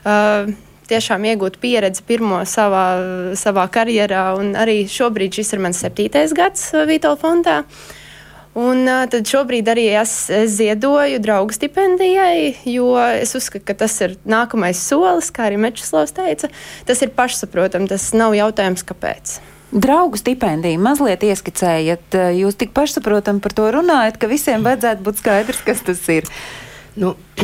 Uh, 0.06 0.54
tiešām 0.90 1.26
iegūt 1.32 1.60
pieredzi 1.62 2.04
pirmo 2.06 2.42
savā, 2.50 2.86
savā 3.38 3.68
karjerā, 3.74 4.28
arī 4.62 4.84
šobrīd 4.92 5.40
šis 5.40 5.56
ir 5.56 5.64
mans 5.66 5.82
septītais 5.82 6.34
gads 6.38 6.72
Vito 6.90 7.16
fondā. 7.22 7.64
Un 8.56 8.88
tad 9.12 9.28
šobrīd 9.28 9.68
arī 9.68 9.90
es, 10.00 10.30
es 10.32 10.54
ziedoju 10.56 11.20
draugu 11.20 11.52
stipendijai, 11.52 12.54
jo 12.72 12.94
es 13.04 13.36
uzskatu, 13.36 13.66
ka 13.68 13.76
tas 13.82 13.98
ir 14.06 14.14
nākamais 14.24 14.80
solis, 14.80 15.28
kā 15.36 15.50
arī 15.50 15.58
Mečislavs 15.60 16.16
teica. 16.16 16.48
Tas 16.88 17.04
ir 17.04 17.12
pašsaprotami, 17.18 17.90
tas 17.92 18.08
nav 18.16 18.32
jautājums, 18.38 18.86
kāpēc. 18.88 19.34
Draugu 19.76 20.22
stipendiju 20.22 20.80
mazliet 20.80 21.26
ieskicējat, 21.28 22.16
jūs 22.38 22.56
tik 22.62 22.72
pašsaprotam 22.78 23.44
par 23.44 23.58
to 23.58 23.68
runājat, 23.76 24.22
ka 24.22 24.32
visiem 24.32 24.64
vajadzētu 24.64 25.04
būt 25.04 25.20
skaidrs, 25.20 25.62
kas 25.68 25.84
tas 25.84 26.08
ir. 26.16 26.32
Nu, 26.96 27.12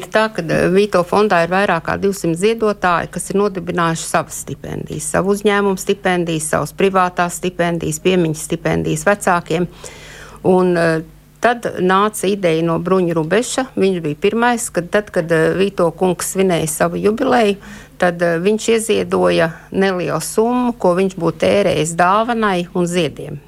ir 0.00 0.10
tā, 0.10 0.26
ka 0.34 0.42
Vīto 0.74 1.04
fondā 1.06 1.44
ir 1.44 1.54
vairāk 1.54 1.86
kā 1.92 1.98
200 2.02 2.34
ziedotāji, 2.42 3.14
kas 3.14 3.30
ir 3.30 3.38
nodibinājuši 3.38 4.08
savas 4.08 4.42
stipendijas, 4.42 5.12
savu 5.14 5.30
uzņēmumu 5.36 5.78
stipendijas, 5.78 6.50
savas 6.56 6.74
privātās 6.74 7.38
stipendijas, 7.38 8.02
piemiņas 8.02 8.46
stipendijas 8.50 9.06
vecākiem. 9.06 9.70
Uh, 9.70 9.98
Un, 10.48 10.76
uh, 10.76 11.00
Tad 11.40 11.64
nāca 11.80 12.28
ideja 12.28 12.60
no 12.60 12.74
Bruņa 12.84 13.14
Rubeša. 13.16 13.62
Viņš 13.80 14.02
bija 14.04 14.18
pirmais, 14.20 14.66
kad, 14.76 14.90
tad, 14.92 15.08
kad 15.14 15.30
uh, 15.32 15.54
Vīto 15.56 15.86
kungs 15.96 16.34
svinēja 16.34 16.68
savu 16.68 17.00
jubileju, 17.00 17.56
tad 18.00 18.20
uh, 18.20 18.36
viņš 18.44 18.66
ieziedoja 18.74 19.48
nelielu 19.72 20.20
summu, 20.20 20.74
ko 20.76 20.92
viņš 21.00 21.16
būtu 21.16 21.40
tērējis 21.46 21.96
dāvanai 21.96 22.66
un 22.76 22.84
ziediem. 22.84 23.40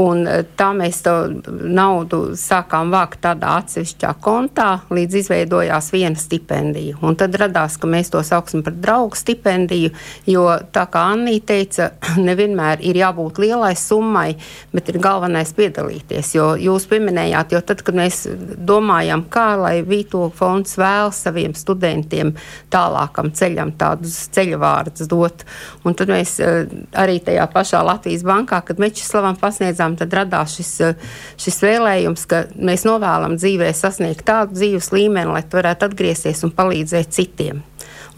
Un 0.00 0.22
e, 0.24 0.40
tā 0.56 0.70
mēs 0.76 1.02
to 1.04 1.14
naudu 1.50 2.20
sākām 2.38 2.92
vākt 2.94 3.20
tādā 3.24 3.56
atsevišķā 3.60 4.12
kontā, 4.22 4.68
līdz 4.92 5.18
izveidojās 5.20 5.90
viena 5.92 6.16
stipendija. 6.20 6.96
Un 7.04 7.18
tad 7.20 7.36
radās, 7.40 7.76
ka 7.80 7.90
mēs 7.90 8.12
to 8.14 8.22
sauksim 8.24 8.62
par 8.64 8.76
draugu 8.80 9.18
stipendiju, 9.18 9.90
jo 10.30 10.46
tā 10.72 10.86
kā 10.92 11.02
Annija 11.12 11.44
teica, 11.52 11.90
nevienmēr 12.28 12.84
ir 12.86 13.00
jābūt 13.02 13.42
lielai 13.42 13.74
summai, 13.78 14.30
bet 14.72 14.88
ir 14.92 15.00
galvenais 15.02 15.52
piedalīties. 15.58 16.32
Jo 16.38 16.52
jūs 16.60 16.88
pieminējāt, 16.90 17.56
jo 17.56 17.62
tad, 17.66 17.84
kad 17.84 17.98
mēs 17.98 18.22
domājam, 18.56 19.26
kā 19.32 19.50
lai 19.60 19.74
Vīto 19.86 20.28
fonds 20.36 20.78
vēl 20.80 21.12
saviem 21.14 21.56
studentiem 21.58 22.32
tālākam 22.72 23.32
ceļam 23.36 23.74
tādus 23.80 24.16
ceļavārdus 24.32 25.10
dot, 25.10 25.44
un 25.84 25.98
tad 25.98 26.12
mēs 26.12 26.38
e, 26.40 26.50
arī 26.96 27.18
tajā 27.24 27.46
pašā 27.52 27.82
Latvijas 27.84 28.24
bankā, 28.26 28.62
kad 28.64 28.80
Mečislavam 28.80 29.36
pasniedz 29.40 29.80
tad 29.98 30.14
radās 30.14 30.56
šis, 30.58 30.72
eh, 30.84 31.08
šis 31.40 31.60
vēlējums, 31.64 32.26
ka 32.30 32.44
mēs 32.56 32.86
novēlam 32.88 33.38
dzīvē 33.38 33.72
sasniegt 33.76 34.26
tādu 34.28 34.58
dzīves 34.58 34.92
līmeni, 34.94 35.32
lai 35.34 35.42
varētu 35.42 35.88
atgriezties 35.90 36.44
un 36.46 36.54
palīdzēt 36.54 37.16
citiem. 37.16 37.64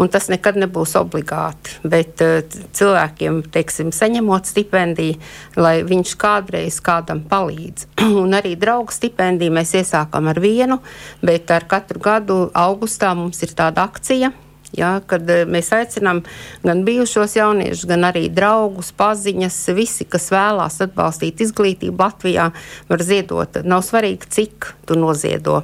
un 0.00 0.08
tas 0.08 0.30
nekad 0.32 0.56
nebūs 0.56 0.94
obligāti. 0.96 1.76
Bet 1.84 2.22
uh, 2.24 2.40
cilvēkiem, 2.72 3.42
teiksim, 3.52 3.90
saņemot 3.92 4.48
stipendiju, 4.48 5.18
lai 5.60 5.82
viņš 5.84 6.14
kādreiz 6.16 6.80
kādam 6.80 7.20
palīdz. 7.28 7.86
un 8.22 8.32
arī 8.32 8.56
draugu 8.56 8.90
stipendiju 8.90 9.52
mēs 9.52 9.76
iesākam 9.78 10.32
ar 10.32 10.40
vienu, 10.40 10.80
bet 11.22 11.52
ar 11.54 11.68
katru 11.68 12.00
gadu 12.00 12.38
augustā 12.54 13.12
mums 13.14 13.44
ir 13.44 13.52
tāda 13.54 13.84
akcija 13.84 14.32
Ja, 14.72 14.94
kad 15.06 15.28
eh, 15.30 15.42
mēs 15.48 15.68
aicinām 15.76 16.22
gan 16.64 16.80
bijušos 16.86 17.36
jauniešus, 17.36 17.84
gan 17.90 18.06
arī 18.08 18.24
draugus, 18.32 18.88
paziņas, 18.96 19.58
visi, 19.76 20.06
kas 20.08 20.30
vēlās 20.32 20.80
atbalstīt 20.86 21.42
izglītību 21.44 22.00
Latvijā, 22.00 22.48
var 22.88 23.04
ziedot. 23.04 23.60
Nav 23.68 23.84
svarīgi, 23.84 24.30
cik 24.32 24.70
tu 24.88 24.96
noziedo. 24.96 25.60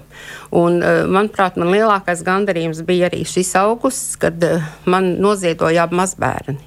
Un, 0.52 0.82
eh, 0.84 1.06
manuprāt, 1.08 1.56
man 1.56 1.72
lielākais 1.72 2.20
gandarījums 2.26 2.84
bija 2.88 3.08
arī 3.08 3.24
šis 3.28 3.54
augusts, 3.62 4.18
kad 4.20 4.44
eh, 4.44 4.68
man 4.84 5.14
noziedoja 5.24 5.88
abi 5.88 6.02
mazbērni. 6.02 6.58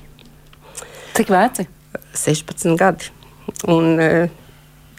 Cik 1.13 1.29
veci? 1.29 1.67
16 2.17 2.77
gadi. 2.79 3.13
Un, 3.69 3.99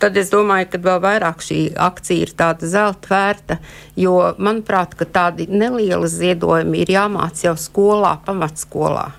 tad 0.03 0.19
es 0.19 0.33
domāju, 0.33 0.67
ka 0.73 0.81
vēl 0.83 1.01
vairāk 1.05 1.43
šī 1.47 1.61
akcija 1.79 2.27
ir 2.27 2.35
tāda 2.39 2.69
zelta 2.69 3.13
vērta, 3.13 3.59
jo 3.99 4.17
manuprāt, 4.43 4.97
tādi 5.15 5.47
nelieli 5.51 6.11
ziedojumi 6.11 6.83
ir 6.83 6.95
jāmāc 6.97 7.45
jau 7.47 7.55
skolā, 7.59 8.17
pamatskolā. 8.27 9.11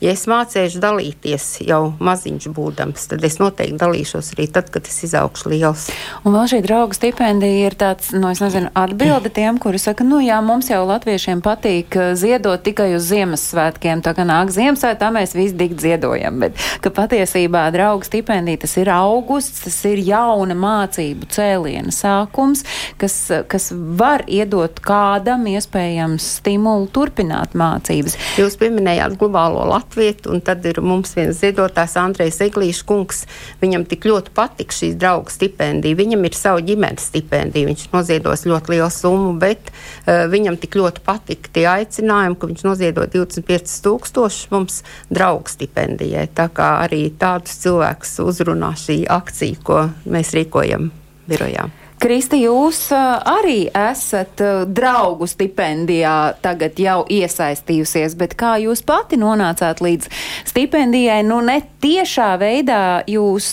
Ja 0.00 0.14
es 0.14 0.22
mācīšu 0.30 0.80
dalīties 0.80 1.46
jau 1.68 1.90
maziņš 2.00 2.46
būdams, 2.56 3.02
tad 3.10 3.24
es 3.26 3.34
noteikti 3.36 3.76
dalīšos 3.82 4.30
arī 4.32 4.46
tad, 4.48 4.70
kad 4.72 4.86
es 4.88 4.94
izaugšu 5.04 5.50
liels. 5.52 5.90
Un 6.24 6.32
vēl 6.32 6.46
šī 6.48 6.60
draugu 6.64 6.96
stipendija 6.96 7.66
ir 7.68 7.76
tāds, 7.76 8.08
nu, 8.16 8.30
es 8.32 8.40
nezinu, 8.40 8.70
atbilde 8.80 9.28
tiem, 9.36 9.58
kuri 9.60 9.76
saka, 9.82 10.06
nu 10.08 10.22
jā, 10.24 10.38
mums 10.40 10.70
jau 10.72 10.78
latviešiem 10.88 11.42
patīk 11.44 11.98
eh, 12.00 12.12
ziedot 12.16 12.64
tikai 12.64 12.94
uz 12.96 13.10
Ziemassvētkiem, 13.10 14.00
tā 14.06 14.14
kā 14.16 14.24
nāk 14.24 14.54
Ziemassvētā, 14.56 14.96
tā 15.02 15.10
mēs 15.12 15.36
visi 15.36 15.58
dik 15.60 15.76
ziedojam, 15.84 16.40
bet 16.46 16.56
ka 16.80 16.94
patiesībā 16.96 17.66
draugu 17.76 18.08
stipendija 18.08 18.62
tas 18.64 18.78
ir 18.80 18.88
augusts, 18.94 19.66
tas 19.66 19.78
ir 19.90 20.00
jauna 20.06 20.56
mācību 20.56 21.28
cēliena 21.36 21.92
sākums, 21.92 22.64
kas, 22.96 23.18
kas 23.52 23.68
var 23.76 24.24
iedot 24.24 24.80
kādam 24.80 25.44
iespējams 25.52 26.32
stimulu 26.40 26.88
turpināt 26.88 27.52
mācības. 27.52 28.16
Jūs 28.40 28.56
pieminējāt 28.64 29.20
globālo 29.20 29.68
Latviju. 29.68 29.89
Latviju, 29.90 30.30
un 30.30 30.40
tad 30.40 30.62
ir 30.66 30.78
mums 30.80 31.16
viens 31.16 31.34
ziedotājs 31.40 31.96
Andrejs 31.98 32.38
Eglīšs 32.44 32.84
kungs. 32.86 33.24
Viņam 33.58 33.82
tik 33.90 34.06
ļoti 34.06 34.30
patīk 34.36 34.70
šī 34.70 34.92
draugu 34.94 35.32
stipendija. 35.34 35.98
Viņam 35.98 36.22
ir 36.28 36.36
savu 36.38 36.62
ģimenes 36.62 37.08
stipendija. 37.10 37.66
Viņš 37.66 37.88
noziedos 37.90 38.46
ļoti 38.46 38.74
lielu 38.76 38.90
summu, 38.94 39.32
bet 39.42 39.72
uh, 39.72 40.28
viņam 40.30 40.60
tik 40.62 40.78
ļoti 40.78 41.02
patīk 41.02 41.50
tie 41.50 41.66
aicinājumi, 41.72 42.38
ka 42.38 42.52
viņš 42.52 42.64
noziedo 42.68 43.08
25 43.10 43.76
tūkstošus 43.88 44.54
mums 44.54 44.80
draugu 45.10 45.50
stipendijai. 45.50 46.28
Tā 46.30 46.46
kā 46.54 46.76
arī 46.86 47.08
tādus 47.10 47.58
cilvēkus 47.64 48.20
uzrunā 48.22 48.76
šī 48.78 49.02
akcija, 49.10 49.58
ko 49.66 49.84
mēs 50.06 50.36
rīkojam 50.38 50.92
birojā. 51.26 51.66
Kristi, 52.00 52.38
jūs 52.46 52.78
arī 52.96 53.66
esat 53.76 54.40
draugu 54.72 55.26
stipendijā 55.28 56.32
tagad 56.40 56.78
jau 56.80 57.02
iesaistījusies, 57.12 58.14
bet 58.16 58.32
kā 58.40 58.54
jūs 58.62 58.80
pati 58.88 59.18
nonācāt 59.20 59.82
līdz 59.84 60.08
stipendijai? 60.48 61.18
Nu, 61.28 61.42
ne 61.44 61.58
tiešā 61.84 62.30
veidā 62.40 62.80
jūs 63.04 63.50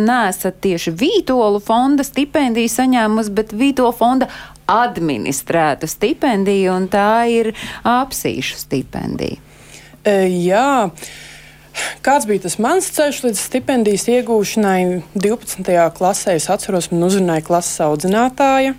nesat 0.00 0.62
tieši 0.64 0.94
Vītolu 0.96 1.60
fonda 1.60 2.06
stipendiju 2.06 2.72
saņēmusi, 2.72 3.34
bet 3.36 3.52
Vītolu 3.52 3.92
fonda 3.98 4.30
administrētu 4.70 5.90
stipendiju, 5.90 6.72
un 6.72 6.88
tā 6.88 7.12
ir 7.28 7.52
apsīšu 7.84 8.62
stipendija. 8.64 9.36
E, 10.08 10.16
jā. 10.46 10.88
Kāds 12.04 12.28
bija 12.28 12.44
tas 12.46 12.58
mans 12.62 12.90
ceļš 12.96 13.24
līdz 13.26 13.40
stipendijas 13.40 14.06
iegūšanai 14.10 15.02
12. 15.14 15.74
klasē? 15.96 16.36
Es 16.38 16.50
atceros, 16.52 16.90
man 16.92 17.08
uzrunāja 17.08 17.44
klases 17.46 17.82
audzinātāja. 17.84 18.76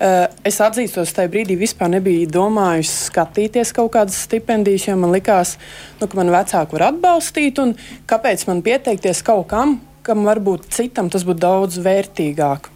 Eh, 0.00 0.26
es 0.48 0.56
atzīstos, 0.64 1.10
tajā 1.12 1.28
brīdī 1.28 1.58
vispār 1.60 1.90
nebiju 1.92 2.28
domājis 2.32 2.88
skatīties 3.10 3.74
kaut 3.76 3.90
kādas 3.98 4.16
stipendijas, 4.24 4.86
jo 4.88 4.94
man 4.96 5.12
likās, 5.12 5.58
nu, 6.00 6.08
ka 6.08 6.16
man 6.16 6.32
vecāki 6.32 6.78
var 6.78 6.86
atbalstīt, 6.86 7.60
un 7.60 7.74
kāpēc 8.08 8.46
man 8.48 8.62
pieteikties 8.64 9.20
kaut 9.26 9.50
kam, 9.50 9.76
kam 10.06 10.24
varbūt 10.24 10.70
citam 10.72 11.10
tas 11.12 11.26
būtu 11.28 11.44
daudz 11.44 11.76
vērtīgāk. 11.84 12.70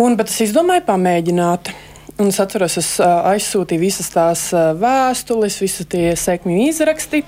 Un, 0.00 0.16
bet 0.16 0.32
es 0.32 0.40
izdomāju 0.48 0.86
pamēģināt. 0.88 1.74
Un 2.16 2.30
es 2.32 2.40
atceros, 2.40 2.78
es 2.80 2.94
aizsūtīju 3.04 3.82
visas 3.82 4.08
tās 4.08 4.46
vēstules, 4.80 5.58
visas 5.60 5.88
tie 5.92 6.14
sekmju 6.16 6.62
izraksti. 6.70 7.20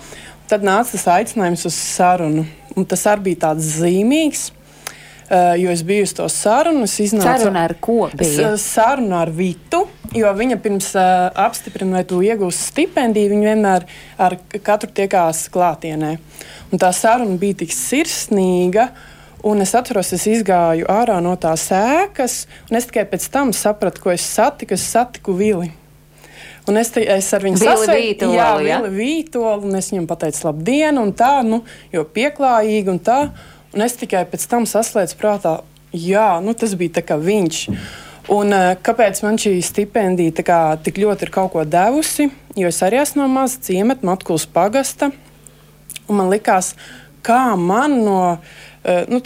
Tad 0.48 0.62
nāca 0.64 0.94
tas 0.94 1.04
aicinājums 1.12 1.66
uz 1.68 1.76
sarunu. 1.76 2.46
Un 2.78 2.86
tas 2.88 3.02
arī 3.10 3.30
bija 3.30 3.48
tāds 3.48 3.66
zīmīgs. 3.78 4.48
Uh, 5.28 5.52
jo 5.60 5.68
es 5.68 5.82
biju 5.84 6.06
uz 6.06 6.14
to 6.16 6.24
sarunu. 6.32 6.86
Saruna 6.88 7.66
ar 7.68 7.74
ko? 7.84 8.06
Es, 8.16 8.38
saruna 8.64 9.18
ar 9.26 9.28
Vitu, 9.36 9.82
jo 10.16 10.30
viņa 10.38 10.56
pirms 10.64 10.86
uh, 10.96 11.26
apstiprina, 11.44 11.98
vai 11.98 12.06
tu 12.08 12.22
iegūsi 12.24 12.62
stipendiju, 12.70 13.34
viņa 13.34 13.50
vienmēr 13.50 13.84
ar 14.24 14.38
katru 14.64 14.88
tiekās 14.96 15.42
klātienē. 15.52 16.14
Un 16.72 16.80
tā 16.80 16.94
saruna 16.96 17.36
bija 17.40 17.58
tik 17.60 17.76
sirsnīga. 17.76 18.88
Un 19.48 19.60
es 19.62 19.74
atceros, 19.76 20.14
es 20.16 20.24
gāju 20.48 20.88
ārā 20.90 21.18
no 21.22 21.36
tās 21.38 21.68
ēkas, 21.76 22.40
un 22.70 22.80
es 22.80 22.88
tikai 22.88 23.04
pēc 23.12 23.28
tam 23.30 23.52
sapratu, 23.54 24.02
ko 24.06 24.16
es 24.16 24.24
satiku. 24.24 24.80
Es 24.80 24.88
satiku 24.96 25.36
Vili. 25.36 25.68
Un 26.68 26.76
es, 26.76 26.90
es 27.00 27.28
ar 27.32 27.44
viņu 27.44 27.62
sasveicu, 27.62 28.28
jā, 28.36 28.48
ja? 28.66 28.82
vītoli, 28.84 29.70
un 29.70 29.78
es 29.78 29.88
viņam 29.92 30.08
pateicu 30.10 30.44
labdien, 30.50 30.98
un 31.00 31.14
tā, 31.16 31.38
nu, 31.46 31.62
jo 31.94 32.04
pieklājīgi, 32.04 32.92
un 32.92 33.00
tā. 33.00 33.22
Un 33.72 33.84
es 33.84 33.96
tikai 34.00 34.24
pēc 34.28 34.44
tam 34.48 34.66
saslēdzu 34.68 35.16
prātā, 35.20 35.54
jā, 35.92 36.28
nu, 36.44 36.52
tas 36.56 36.74
bija 36.76 36.98
tā 36.98 37.04
kā 37.08 37.16
viņš. 37.20 37.62
Un, 38.28 38.52
uh, 38.52 38.74
kāpēc 38.84 39.22
man 39.24 39.40
šī 39.40 39.54
stipendija 39.64 40.44
kā, 40.44 40.60
tik 40.84 41.00
ļoti 41.00 41.24
ir 41.24 41.32
kaut 41.32 41.54
ko 41.54 41.64
devusi? 41.64 42.28
Jo 42.58 42.68
es 42.68 42.80
arī 42.84 43.00
esmu 43.00 43.22
no 43.22 43.28
maza 43.32 43.60
ciemata, 43.64 44.04
Matkulas 44.04 44.44
pagasta. 44.52 45.08
Man 46.12 46.28
likās, 46.32 46.74
kā 47.24 47.56
man 47.56 47.96
no 48.04 48.20
uh, 48.36 49.08
nu, 49.08 49.22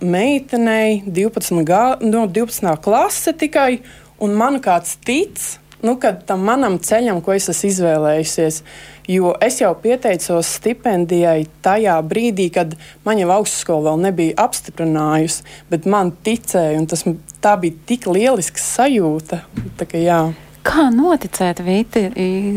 meitenei 0.00 1.02
12, 1.04 1.60
gā, 1.68 1.84
no 2.00 2.24
12. 2.24 2.72
klase 2.84 3.36
tikai, 3.36 3.82
un 4.24 4.36
man 4.36 4.60
kāds 4.64 4.96
tic, 5.04 5.36
nu, 5.84 5.96
tam 6.26 6.44
manam 6.46 6.78
ceļam, 6.82 7.20
ko 7.24 7.34
es 7.36 7.48
esmu 7.52 7.70
izvēlējusies. 7.70 8.62
Jo 9.10 9.34
es 9.44 9.60
jau 9.60 9.70
pieteicos 9.78 10.48
stipendijai 10.58 11.46
tajā 11.62 11.94
brīdī, 12.06 12.48
kad 12.54 12.74
man 13.06 13.20
jau 13.20 13.28
augstskola 13.36 13.90
vēl 13.90 14.02
nebija 14.08 14.38
apstiprinājusi, 14.46 15.44
bet 15.70 15.86
man 15.86 16.10
ticēja, 16.26 16.80
un 16.80 16.88
tas, 16.90 17.04
tā 17.44 17.54
bija 17.62 17.78
tik 17.86 18.08
lieliska 18.10 18.62
sajūta. 18.62 19.44
Tā, 19.78 19.86
ka, 19.86 20.00
jā. 20.02 20.20
Kā 20.66 20.88
noticēt, 20.90 21.62
Vīti, 21.62 22.08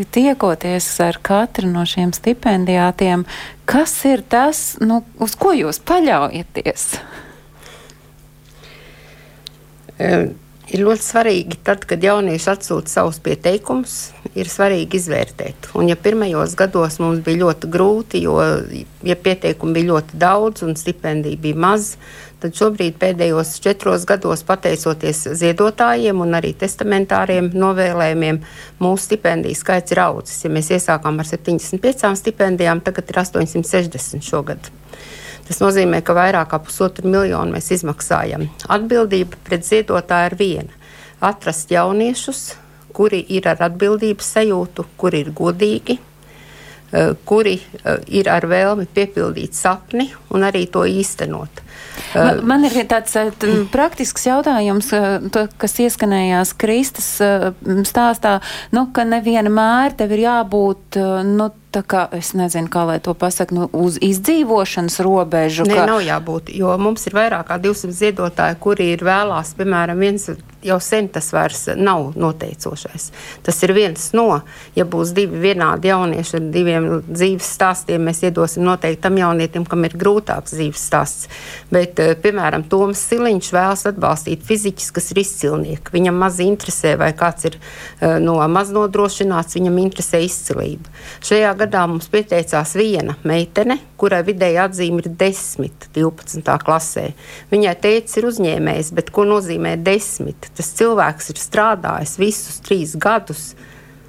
tiekoties 0.10 0.89
ar 1.05 1.21
katru 1.21 1.69
no 1.69 1.86
šiem 1.86 2.15
stipendijātiem, 2.17 3.27
kas 3.69 3.93
ir 4.10 4.25
tas, 4.25 4.63
nu, 4.82 5.03
uz 5.21 5.38
ko 5.38 5.53
jūs 5.53 5.84
paļaujaties? 5.86 6.91
Um 9.99 10.29
ir 10.73 10.84
ļoti 10.86 11.03
svarīgi, 11.03 11.60
tad, 11.65 11.84
kad 11.89 12.03
jaunieši 12.03 12.49
atsūta 12.53 12.91
savus 12.91 13.19
pieteikumus, 13.23 13.97
ir 14.38 14.49
svarīgi 14.49 14.99
izvērtēt. 14.99 15.71
Un, 15.77 15.89
ja 15.89 15.97
pirmajos 15.99 16.55
gados 16.60 16.99
mums 17.01 17.23
bija 17.25 17.43
ļoti 17.43 17.69
grūti, 17.73 18.23
jo 18.25 18.38
ja 19.05 19.17
pieteikumu 19.17 19.75
bija 19.77 19.89
ļoti 19.93 20.19
daudz 20.21 20.65
un 20.67 20.77
stipendija 20.79 21.39
bija 21.41 21.58
maz, 21.60 21.93
tad 22.39 22.55
šobrīd 22.55 22.97
pēdējos 23.01 23.58
četros 23.63 24.05
gados, 24.08 24.45
pateicoties 24.47 25.25
ziedotājiem 25.41 26.21
un 26.23 26.38
arī 26.39 26.53
testamentāriem 26.58 27.51
novēlējumiem, 27.55 28.41
mūsu 28.79 29.10
stipendiju 29.10 29.60
skaits 29.60 29.95
ir 29.95 30.03
audzis. 30.05 30.43
Ja 30.45 30.53
mēs 30.53 30.71
iesākām 30.75 31.19
ar 31.19 31.27
75 31.27 32.13
stipendijām, 32.21 32.84
tagad 32.86 33.12
ir 33.12 33.23
860 33.25 34.23
šogad. 34.23 34.71
Tas 35.49 35.63
nozīmē, 35.63 36.03
ka 36.05 36.13
vairāk 36.13 36.51
kā 36.51 36.59
pusotru 36.62 37.09
miljonu 37.09 37.55
mēs 37.55 37.71
izmaksājam. 37.73 38.45
Atbildība 38.69 39.39
pret 39.47 39.65
ziedotāju 39.65 40.29
ir 40.29 40.35
viena- 40.38 40.75
atrast 41.31 41.71
jauniešus, 41.73 42.41
kuri 42.93 43.23
ir 43.33 43.47
ar 43.49 43.57
atbildības 43.69 44.29
sajūtu, 44.35 44.85
kuri 44.97 45.23
ir 45.25 45.31
godīgi, 45.31 45.97
eh, 46.93 47.13
kuri 47.25 47.55
eh, 47.83 47.97
ir 48.07 48.29
ar 48.29 48.45
vēlmi 48.45 48.85
piepildīt 48.93 49.57
sapni 49.57 50.12
un 50.29 50.41
arī 50.41 50.69
to 50.69 50.85
īstenot. 50.85 51.49
Man, 52.15 52.41
man 52.47 52.65
ir 52.65 52.75
tāds 52.89 53.13
t, 53.13 53.53
praktisks 53.73 54.25
jautājums, 54.25 54.89
to, 55.34 55.45
kas 55.62 55.77
ieskanējās 55.84 56.55
Kristas 56.58 57.10
stāstā, 57.89 58.39
nu, 58.75 58.88
ka 58.95 59.05
nevienmēr 59.08 59.97
tev 59.99 60.15
ir 60.15 60.25
jābūt, 60.25 60.99
nu, 61.27 61.49
tā 61.69 61.84
kā, 61.86 62.05
es 62.17 62.32
nezinu, 62.38 62.69
kā 62.71 62.86
lai 62.89 62.97
to 63.03 63.13
pasaka, 63.17 63.53
nu, 63.55 63.69
uz 63.77 63.99
izdzīvošanas 64.01 64.99
robežu. 65.05 65.67
Nē, 65.69 65.77
ka... 65.77 65.88
nav 65.91 66.01
jābūt, 66.05 66.53
jo 66.58 66.73
mums 66.82 67.05
ir 67.10 67.17
vairāk 67.17 67.49
kā 67.51 67.60
200 67.62 67.97
ziedotāji, 67.99 68.58
kuri 68.63 68.93
ir 68.95 69.05
vēlās, 69.05 69.53
piemēram, 69.60 70.01
viens 70.01 70.29
jau 70.65 70.79
sen 70.84 71.08
tas 71.13 71.29
vairs 71.34 71.67
nav 71.77 72.13
noteicošais. 72.19 73.10
Tas 73.45 73.63
ir 73.63 73.73
viens 73.75 74.10
no, 74.17 74.41
ja 74.75 74.86
būs 74.89 75.13
divi 75.15 75.39
vienādi 75.45 75.91
jaunieši 75.91 76.36
ar 76.39 76.47
diviem 76.53 76.89
dzīves 77.08 77.53
stāstiem, 77.55 78.03
mēs 78.10 78.23
iedosim 78.27 78.65
noteikti 78.67 79.03
tam 79.05 79.19
jaunietim, 79.21 79.67
kam 79.69 79.86
ir 79.88 79.95
grūtāks 79.99 80.58
dzīves 80.58 80.88
stāsts. 80.89 81.29
Bet, 81.69 81.99
eh, 82.01 82.15
piemēram, 82.17 82.63
Toms 82.69 83.01
Siliņš 83.12 83.51
vēlas 83.53 83.86
atbalstīt 83.91 84.41
fiziķis, 84.45 84.89
kas 84.95 85.12
ir 85.13 85.21
izcilnieki. 85.21 85.93
Viņam 85.93 86.17
maz 86.17 86.39
interesē, 86.41 86.95
vai 86.97 87.12
kāds 87.13 87.45
ir 87.45 87.58
eh, 87.58 88.17
no 88.23 88.39
maz 88.49 88.73
nodrošināts, 88.73 89.58
viņam 89.60 89.77
interesē 89.84 90.21
izcilība. 90.25 90.89
Šajā 91.21 91.53
gadā 91.62 91.86
mums 91.89 92.10
pieteicās 92.10 92.73
viena 92.79 93.15
meitene, 93.23 93.77
kurai 94.01 94.23
vidēji 94.25 94.62
atzīme 94.65 95.03
ir 95.03 95.12
10, 95.21 95.89
12. 95.93 96.58
klasē. 96.65 97.10
Viņai 97.53 97.75
teicis, 97.86 98.17
ir 98.17 98.29
uzņēmējs, 98.32 98.93
bet 98.97 99.13
ko 99.13 99.27
nozīmē 99.29 99.77
10? 99.86 100.49
Tas 100.58 100.73
cilvēks 100.79 101.34
ir 101.34 101.43
strādājis 101.43 102.17
visus 102.17 102.63
trīs 102.65 102.97
gadus 102.97 103.51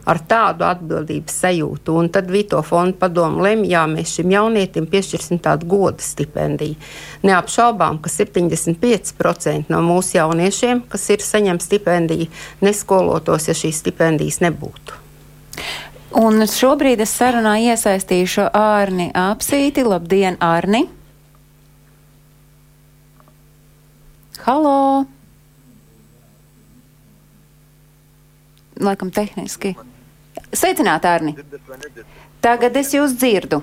ar 0.08 0.20
tādu 0.28 0.64
atbildības 0.68 1.36
sajūtu. 1.42 1.96
Un 2.00 2.08
tad 2.12 2.30
Vito 2.32 2.60
fonda 2.66 2.96
padomu 3.00 3.44
lemj, 3.44 3.68
jā, 3.72 3.84
mēs 3.90 4.14
šim 4.18 4.32
jaunietim 4.34 4.88
piešķirsim 4.90 5.40
tādu 5.44 5.68
goda 5.70 6.04
stipendiju. 6.04 6.78
Neapšaubām, 7.26 8.00
ka 8.02 8.12
75% 8.12 9.72
no 9.72 9.82
mūsu 9.84 10.16
jauniešiem, 10.18 10.86
kas 10.90 11.08
ir 11.12 11.24
saņem 11.24 11.60
stipendiju, 11.60 12.30
neskolotos, 12.64 13.50
ja 13.50 13.56
šīs 13.56 13.82
stipendijas 13.84 14.40
nebūtu. 14.44 14.98
Un 16.20 16.42
šobrīd 16.42 17.04
es 17.04 17.12
sarunā 17.14 17.54
iesaistīšu 17.70 18.48
Ārni 18.56 19.12
Apsīti. 19.14 19.84
Labdien, 19.86 20.40
Ārni! 20.42 20.88
Halo! 24.42 25.04
Laikam 28.80 29.10
tehniski. 29.12 29.76
Sveicināt, 30.52 31.06
Ārni! 31.06 31.36
Tagad 32.40 32.76
es 32.80 32.94
jūs 32.96 33.14
dzirdu. 33.18 33.62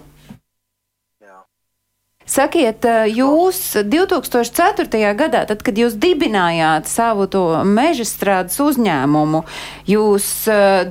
Sakiet, 2.28 2.84
jūs 3.08 3.58
2004. 3.88 5.00
gadā, 5.15 5.45
tad, 5.47 5.62
kad 5.63 5.78
jūs 5.80 5.93
dibinājāt 5.95 6.89
savu 6.91 7.23
to 7.32 7.43
meža 7.63 8.04
strādes 8.04 8.60
uzņēmumu, 8.60 9.45
jūs 9.88 10.28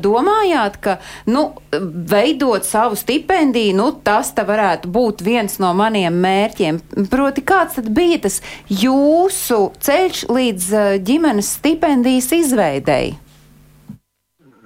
domājāt, 0.00 0.78
ka, 0.80 0.94
nu, 1.28 1.44
veidot 1.76 2.64
savu 2.64 2.96
stipendiju, 2.96 3.76
nu, 3.76 3.90
tas 4.00 4.32
tā 4.32 4.46
varētu 4.48 4.88
būt 4.88 5.20
viens 5.28 5.58
no 5.60 5.74
maniem 5.76 6.16
mērķiem. 6.24 6.80
Proti, 7.12 7.44
kāds 7.44 7.76
tad 7.82 7.92
bija 7.92 8.22
tas 8.24 8.40
jūsu 8.72 9.60
ceļš 9.76 10.24
līdz 10.32 10.72
ģimenes 11.04 11.52
stipendijas 11.60 12.32
izveidēji? 12.32 13.18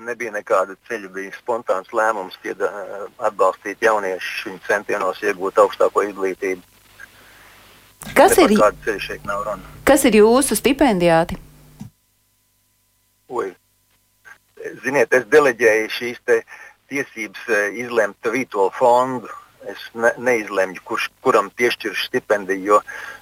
Nebija 0.06 0.32
nekāda 0.34 0.76
ceļa, 0.88 1.10
bija 1.14 1.32
spontāns 1.36 1.92
lēmums 1.96 2.38
pieda, 2.42 2.70
atbalstīt 3.28 3.82
jauniešus 3.84 4.46
viņu 4.48 4.60
centienos 4.66 5.22
iegūt 5.24 5.60
augstāko 5.62 6.04
izglītību. 6.08 6.62
Kas 8.16 8.38
ir, 8.40 8.54
kas 9.84 10.06
ir 10.08 10.16
jūsu 10.22 10.56
stipendijāti? 10.56 11.36
Ui. 13.28 13.50
Ziniet, 14.84 15.12
es 15.16 15.26
deleģēju 15.32 15.92
šīs 15.92 16.18
tiesības 16.90 17.44
izlemt 17.80 18.32
Vītola 18.32 18.72
fondu 18.76 19.30
Es 19.68 19.80
ne, 19.92 20.12
neizlemju, 20.16 20.80
kurš 20.88 21.10
kuram 21.20 21.50
piešķiršu 21.52 22.06
stipendiju, 22.06 22.64
jo 22.64 22.78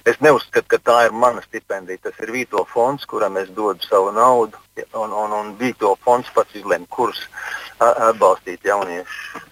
es 0.07 0.21
neuzskatu, 0.23 0.67
ka 0.71 0.79
tā 0.79 0.97
ir 1.07 1.11
mana 1.11 1.43
stipendija. 1.43 1.99
Tas 2.05 2.21
ir 2.23 2.31
Vīto 2.31 2.63
fonds, 2.69 3.03
kuram 3.09 3.35
es 3.41 3.51
dodu 3.57 3.83
savu 3.83 4.13
naudu, 4.15 4.57
un, 4.93 5.11
un, 5.11 5.35
un 5.41 5.51
Vīto 5.59 5.97
fonds 6.05 6.31
pats 6.35 6.55
izlemj, 6.55 6.87
kurus 6.95 7.25
atbalstīt 7.83 8.63
jauniešus. 8.71 9.48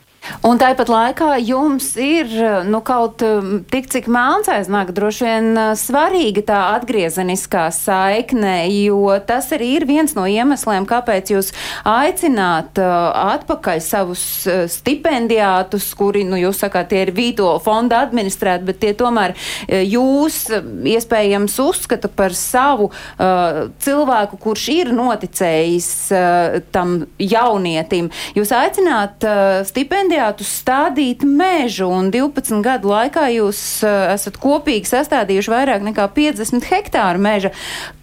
Un 0.47 0.59
tāpat 0.59 0.89
laikā 0.91 1.29
jums 1.43 1.89
ir 1.99 2.31
nu, 2.67 2.81
kaut 2.85 3.23
um, 3.25 3.61
tik 3.67 3.89
cik 3.91 4.09
melns 4.11 4.49
aiznāk, 4.51 4.91
droši 4.95 5.25
vien 5.25 5.47
uh, 5.55 5.71
svarīga 5.77 6.43
tā 6.47 6.59
atgriezeniskā 6.75 7.67
saikne, 7.75 8.67
jo 8.71 9.15
tas 9.27 9.49
arī 9.55 9.73
ir 9.79 9.87
viens 9.89 10.13
no 10.17 10.27
iemesliem, 10.29 10.87
kāpēc 10.89 11.31
jūs 11.33 11.51
aicināt 11.87 12.79
uh, 12.81 13.09
atpakaļ 13.37 13.81
savus 13.83 14.23
uh, 14.49 14.65
stipendijātus, 14.71 15.89
kuri, 15.97 16.25
nu, 16.27 16.39
jūs 16.41 16.61
sakāt, 16.63 16.91
tie 16.91 17.05
ir 17.05 17.13
Vīto 17.17 17.49
fonda 17.63 18.03
administrēti, 18.05 18.67
bet 18.67 18.81
tie 18.83 18.93
tomēr 18.97 19.33
jūs 19.67 20.43
iespējams 20.87 21.55
uzskata 21.63 22.11
par 22.11 22.35
savu 22.37 22.89
uh, 22.91 23.63
cilvēku, 23.83 24.39
kurš 24.43 24.67
ir 24.75 24.93
noticējis 24.95 25.89
uh, 26.13 26.59
tam 26.75 26.99
jaunietim. 27.21 28.11
Jūs 28.37 28.53
aicināt 28.55 29.25
uh, 29.27 29.63
stipendijātus 29.67 30.16
stipendijātu 30.17 30.45
stādīt 30.45 31.23
mežu, 31.23 31.87
un 31.93 32.09
12 32.11 32.63
gadu 32.65 32.89
laikā 32.89 33.27
jūs 33.35 33.83
uh, 33.85 34.13
esat 34.15 34.37
kopīgi 34.41 34.89
sastādījuši 34.89 35.51
vairāk 35.51 35.83
nekā 35.85 36.07
50 36.09 36.65
hektāru 36.65 37.21
meža. 37.21 37.51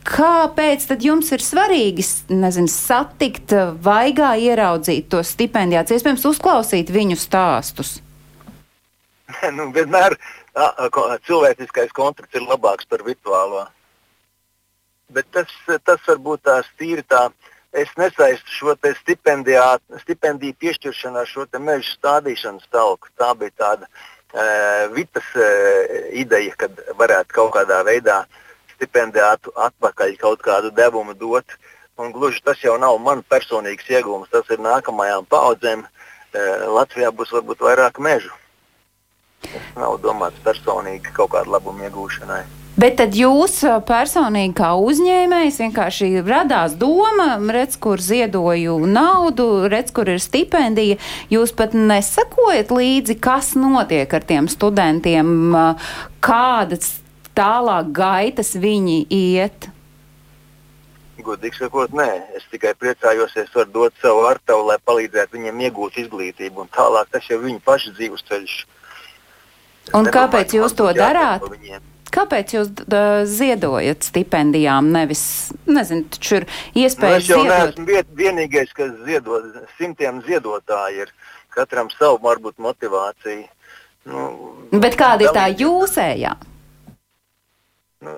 Kāpēc 0.05 0.87
tad 0.87 1.03
jums 1.03 1.33
ir 1.33 1.43
svarīgi 1.43 2.05
nezinu, 2.31 2.69
satikt, 2.71 3.53
vaigā 3.83 4.37
ieraudzīt 4.39 5.09
tos 5.11 5.33
stipendijātus, 5.35 5.97
iespējams, 5.99 6.27
uzklausīt 6.31 6.93
viņu 6.95 7.19
stāstus? 7.19 7.99
nu, 9.57 9.73
vienmēr 9.75 10.15
cilvēciskais 11.27 11.91
kontakts 11.93 12.37
ir 12.37 12.47
labāks 12.47 12.87
par 12.87 13.03
virtuālo. 13.03 13.67
Bet 15.11 15.27
tas, 15.35 15.51
tas 15.83 16.01
varbūt 16.07 16.47
tās 16.47 16.71
tīri 16.79 17.03
tā 17.03 17.27
es 17.75 17.91
nesaistu 17.99 18.55
šo 18.55 18.75
stipendiju 19.03 20.55
piešķiršanu 20.63 21.21
ar 21.21 21.29
šo 21.29 21.47
meža 21.59 21.91
stādīšanas 21.91 22.71
talku. 22.71 23.11
Tā 23.19 23.35
bija 23.39 23.55
tāda 23.59 23.89
uh, 23.89 24.95
vitas 24.95 25.27
uh, 25.37 25.45
ideja, 26.13 26.55
kad 26.57 26.81
varētu 26.99 27.35
kaut 27.35 27.55
kādā 27.59 27.83
veidā 27.87 28.25
stipendijātu 28.77 29.53
atpakaļ 29.69 30.17
kaut 30.23 30.43
kādu 30.43 30.71
devumu 30.71 31.15
dot. 31.15 31.59
Un 31.99 32.11
gluži 32.11 32.43
tas 32.43 32.59
jau 32.63 32.75
nav 32.79 32.99
mans 32.99 33.23
personīgs 33.31 33.87
iegūms, 33.91 34.31
tas 34.31 34.49
ir 34.51 34.63
nākamajām 34.63 35.29
paudzēm. 35.31 35.85
Uh, 36.35 36.67
Latvijā 36.79 37.13
būs 37.15 37.35
varbūt 37.35 37.63
vairāk 37.63 38.03
mežu. 38.03 38.33
Tas 39.45 39.73
nav 39.77 40.01
domāts 40.03 40.43
personīgi 40.47 41.13
kaut 41.15 41.35
kādu 41.37 41.55
labumu 41.55 41.87
iegūšanai. 41.87 42.64
Bet 42.75 42.97
tad 42.99 43.15
jūs 43.15 43.61
personīgi 43.87 44.57
kā 44.59 44.73
uzņēmējs 44.83 45.61
vienkārši 45.63 46.09
radās 46.27 46.73
doma, 46.75 47.37
redz, 47.55 47.77
kur 47.79 48.03
ziedoju 48.03 48.81
naudu, 48.91 49.69
redz, 49.71 49.93
kur 49.95 50.11
ir 50.11 50.19
stipendija. 50.19 50.99
Jūs 51.31 51.55
pat 51.55 51.77
nesakojat 51.79 52.75
līdzi, 52.75 53.15
kas 53.23 53.53
notiek 53.55 54.11
ar 54.11 54.27
tiem 54.27 54.51
studentiem, 54.51 55.55
kādas 56.19 56.97
tālāk 57.39 57.95
gaitas 57.95 58.57
viņi 58.59 58.99
iet. 59.07 59.71
Godīgi 61.25 61.63
sakot, 61.63 61.95
nē, 61.95 62.11
es 62.37 62.43
tikai 62.51 62.75
priecājos, 62.75 63.39
es 63.39 63.55
varu 63.55 63.71
dot 63.71 64.03
savu 64.03 64.27
artavu, 64.29 64.67
lai 64.67 64.81
palīdzētu 64.83 65.39
viņiem 65.39 65.63
iegūt 65.71 66.03
izglītību, 66.03 66.67
un 66.67 66.75
tālāk 66.75 67.15
tas 67.15 67.31
jau 67.31 67.39
viņu 67.41 67.63
pašu 67.65 67.95
dzīves 67.95 68.27
ceļš. 68.29 68.61
Un 69.95 70.11
kāpēc 70.11 70.59
jūs 70.59 70.75
to 70.75 70.91
darāt? 70.99 71.47
Viņiem. 71.55 71.94
Kāpēc 72.15 72.55
jūs 72.55 72.71
ziedojat 73.31 74.07
stipendijām? 74.07 74.91
Nevis, 74.95 75.25
nezinu, 75.67 76.07
taču 76.15 76.41
ir 76.41 76.47
iespēja. 76.85 77.19
Nu, 77.19 77.23
es 77.23 77.31
jau 77.31 77.41
ziedot. 77.43 77.55
neesmu 77.55 77.87
vien, 77.89 78.13
vienīgais, 78.21 78.75
kas 78.77 78.93
ziedo. 79.07 79.41
Simtiem 79.79 80.21
ziedotāji 80.27 81.07
ir. 81.07 81.15
Katram 81.55 81.91
savu 81.95 82.19
varbūt 82.23 82.59
motivāciju. 82.63 83.47
Nu, 84.11 84.23
Bet 84.73 84.99
kāda 85.01 85.25
ir 85.25 85.35
tā 85.35 85.47
jūsējā? 85.55 86.35
Nu, 88.05 88.17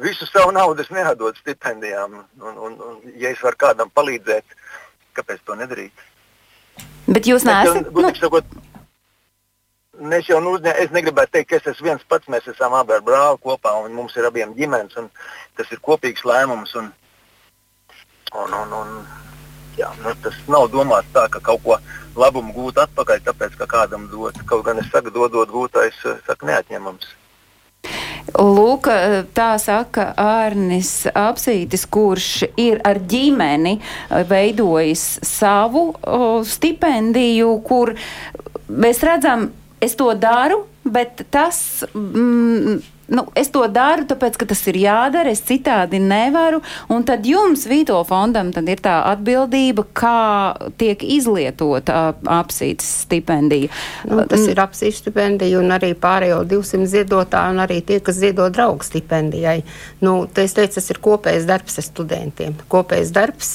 visu 0.00 0.26
savu 0.30 0.54
naudu 0.54 0.84
es 0.84 0.90
neatdodu 0.94 1.38
stipendijām. 1.42 2.22
Un, 2.40 2.56
un, 2.56 2.78
un, 2.78 3.00
ja 3.20 3.34
es 3.34 3.42
varu 3.44 3.58
kādam 3.66 3.92
palīdzēt, 3.94 4.56
kāpēc 5.18 5.42
to 5.44 5.58
nedarīt? 5.58 6.06
Bet 7.10 7.28
jūs 7.28 7.44
neesat. 7.46 7.90
Nu... 7.92 8.08
Sakot, 8.16 8.48
Mēs 10.00 10.24
jau 10.24 10.38
nu 10.40 10.54
es 10.56 10.88
negribētu 10.88 11.34
teikt, 11.36 11.50
ka 11.50 11.58
es 11.58 11.66
esmu 11.74 11.90
viens 11.90 12.04
pats. 12.08 12.28
Mēs 12.32 12.46
esam 12.48 12.72
abi 12.78 12.94
ar 12.96 13.02
brāli 13.04 13.40
kopā, 13.44 13.74
un 13.84 13.92
mums 13.92 14.16
ir 14.16 14.24
abiem 14.24 14.54
ģimenes. 14.56 14.96
Tas 15.58 15.72
ir 15.74 15.82
kopīgs 15.84 16.24
lēmums. 16.24 16.72
Un, 16.80 16.88
un, 18.32 18.54
un, 18.56 18.72
un, 18.78 18.94
jā, 19.76 19.90
nu, 20.00 20.14
tas 20.24 20.38
nav 20.48 20.70
domāts 20.72 21.12
tā, 21.12 21.26
ka 21.28 21.44
kaut 21.44 21.60
ko 21.66 21.76
labumu 22.16 22.56
gūt 22.56 22.80
atpakaļ, 22.86 23.20
tāpēc 23.28 23.60
ka 23.60 23.68
kādam 23.68 24.08
dot. 24.08 24.40
Kaut 24.48 24.64
gan 24.64 24.80
es 24.80 24.88
saku, 24.88 25.12
dodot 25.12 25.52
gūtais, 25.52 26.00
saku 26.24 26.48
neatņemams. 26.48 27.12
Lūk, 28.32 28.88
tā 29.36 29.52
saka 29.60 30.12
Ārnis 30.16 31.04
Apsītis, 31.12 31.84
kurš 31.84 32.46
ir 32.56 32.80
ar 32.86 32.96
ģimeni 32.96 33.74
veidojis 34.30 35.02
savu 35.26 35.90
o, 35.92 36.20
stipendiju, 36.46 37.58
kur 37.66 37.92
mēs 38.72 39.02
redzam, 39.04 39.50
es 39.82 39.96
to 39.98 40.12
daru, 40.14 40.62
bet 40.86 41.24
tas. 41.34 41.82
Mm, 41.94 42.78
nu, 43.08 43.26
es 43.34 43.50
to 43.52 43.62
daru, 43.68 44.06
tāpēc, 44.08 44.38
ka 44.40 44.46
tas 44.48 44.62
ir 44.70 44.78
jādara, 44.82 45.32
es 45.32 45.42
citādi 45.46 46.00
nevaru. 46.02 46.62
Un 46.92 47.04
tad 47.08 47.26
jums, 47.26 47.66
Vīto 47.70 47.98
fondam, 48.08 48.52
ir 48.52 48.82
tā 48.82 48.98
atbildība, 49.10 49.84
kā 49.96 50.18
tiek 50.80 51.02
izlietota 51.02 52.14
apsītas 52.22 52.88
stipendija. 53.04 53.70
Nu, 54.08 54.22
tas 54.30 54.46
ir 54.48 54.60
apsītas 54.62 55.02
stipendija 55.02 55.60
un 55.60 55.74
arī 55.74 55.92
pārējo 55.98 56.42
200 56.48 56.88
ziedotāju 56.94 57.56
un 57.56 57.62
arī 57.64 57.80
tie, 57.86 58.00
kas 58.04 58.20
ziedo 58.22 58.48
draugu 58.52 58.86
stipendijai. 58.86 59.60
Nu, 60.04 60.14
es 60.26 60.56
teicu, 60.56 60.76
tas 60.78 60.90
ir 60.92 61.02
kopējs 61.02 61.48
darbs 61.48 61.78
ar 61.82 61.88
studentiem. 61.88 62.56
Kopējs 62.72 63.12
darbs, 63.14 63.54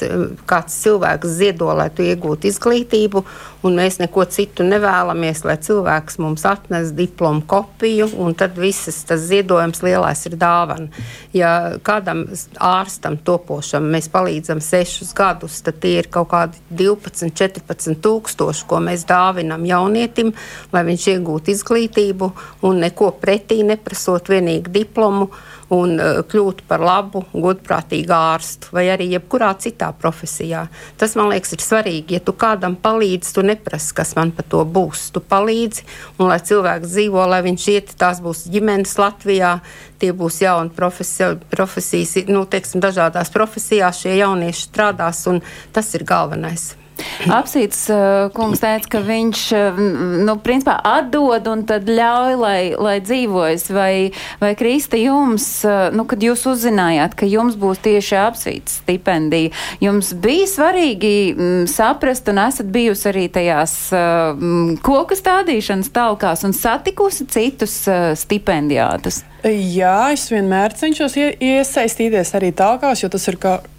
kāds 0.49 0.81
cilvēks 0.83 1.37
ziedo, 1.39 1.71
lai 1.77 1.89
tu 1.93 2.05
iegūtu 2.05 2.51
izglītību, 2.51 3.23
un 3.67 3.77
mēs 3.79 3.99
neko 4.01 4.25
citu 4.31 4.65
nevēlamies, 4.67 5.43
lai 5.47 5.57
cilvēks 5.61 6.19
mums 6.23 6.45
atnes 6.47 6.93
diplomu 6.97 7.43
kopiju, 7.49 8.09
un 8.21 8.35
tad 8.37 8.57
visas 8.59 9.01
tas 9.07 9.25
ziedojums 9.37 9.81
lielais 9.85 10.25
ir 10.27 10.37
dāvana. 10.39 10.89
Ja 11.35 11.77
kādam 11.85 12.25
ārstam 12.57 13.17
topošam 13.23 13.87
mēs 13.93 14.09
palīdzam 14.13 14.61
sešus 14.63 15.13
gadus, 15.17 15.61
tad 15.65 15.79
tie 15.83 15.97
ir 16.01 16.09
kaut 16.13 16.31
kādi 16.33 16.59
12, 16.69 17.31
14 17.37 18.01
tūkstoši, 18.03 18.65
ko 18.67 18.81
mēs 18.83 19.05
dāvinam 19.09 19.65
jaunietim, 19.67 20.33
lai 20.73 20.85
viņš 20.87 21.09
iegūtu 21.13 21.53
izglītību 21.53 22.31
un 22.67 22.81
neko 22.85 23.13
pretī 23.21 23.61
neprasot 23.67 24.31
vienīgi 24.33 24.73
diplomu 24.81 25.29
un 25.73 25.97
uh, 25.99 26.21
kļūt 26.27 26.63
par 26.67 26.83
labu, 26.83 27.23
godprātīgu 27.33 28.13
ārstu 28.15 28.71
vai 28.75 28.87
arī 28.93 29.09
jebkurā 29.13 29.49
citā 29.59 29.89
profesijā. 29.99 30.67
Tas 30.99 31.17
man 31.19 31.31
liekas 31.33 31.55
ir 31.57 31.63
svarīgi. 31.63 32.17
Ja 32.17 32.23
tu 32.23 32.35
kādam 32.37 32.77
palīdzi, 32.79 33.33
tu 33.35 33.43
neprasi, 33.45 33.93
kas 33.97 34.15
man 34.19 34.31
par 34.35 34.47
to 34.51 34.63
būs. 34.63 35.09
Tu 35.15 35.23
palīdzi, 35.23 35.85
un 36.17 36.31
lai 36.31 36.39
cilvēks 36.39 36.93
dzīvo, 36.93 37.27
lai 37.27 37.43
viņš 37.49 37.67
iet, 37.75 37.93
tās 37.99 38.23
būs 38.23 38.47
ģimenes 38.53 38.97
Latvijā, 39.01 39.57
tie 39.99 40.13
būs 40.15 40.41
jauni 40.45 40.73
profesi, 40.73 41.33
profesijas, 41.51 42.17
nu, 42.31 42.45
teiksim, 42.49 42.83
dažādās 42.83 43.33
profesijās 43.33 44.03
šie 44.03 44.17
jaunieši 44.21 44.67
strādās, 44.69 45.25
un 45.31 45.43
tas 45.75 45.95
ir 45.97 46.07
galvenais. 46.07 46.71
Apsīts 47.33 47.85
uh, 47.91 48.27
kungs 48.35 48.61
teica, 48.63 48.89
ka 48.95 49.01
viņš, 49.05 49.41
uh, 49.55 49.79
nu, 50.27 50.35
principā 50.43 50.77
atdod 50.85 51.47
un 51.51 51.63
tad 51.67 51.89
ļauj, 51.89 52.37
lai, 52.39 52.61
lai 52.73 52.97
dzīvojas. 53.03 53.67
Vai, 53.75 53.91
vai 54.41 54.53
Krista 54.59 54.99
jums, 54.99 55.45
uh, 55.67 55.89
nu, 55.95 56.07
kad 56.09 56.23
jūs 56.23 56.45
uzzinājāt, 56.49 57.17
ka 57.19 57.29
jums 57.29 57.57
būs 57.59 57.81
tieši 57.85 58.17
apsīts 58.21 58.79
stipendija, 58.81 59.53
jums 59.83 60.13
bija 60.17 60.49
svarīgi 60.49 61.15
m, 61.33 61.65
saprast 61.69 62.29
un 62.31 62.41
esat 62.47 62.69
bijusi 62.73 63.09
arī 63.11 63.27
tajās 63.33 63.75
koku 64.85 65.15
stādīšanas 65.17 65.91
talkās 65.93 66.45
un 66.47 66.55
satikusi 66.55 67.27
citus 67.31 67.79
stipendijātus? 68.21 69.23
Jā, 69.47 70.11
es 70.11 70.27
vienmēr 70.31 70.75
cenšos 70.75 71.15
ie, 71.19 71.31
iesaistīties 71.39 72.33
arī 72.35 72.51
tālākās, 72.55 73.03
jo 73.03 73.09
tas 73.13 73.27
ir 73.31 73.37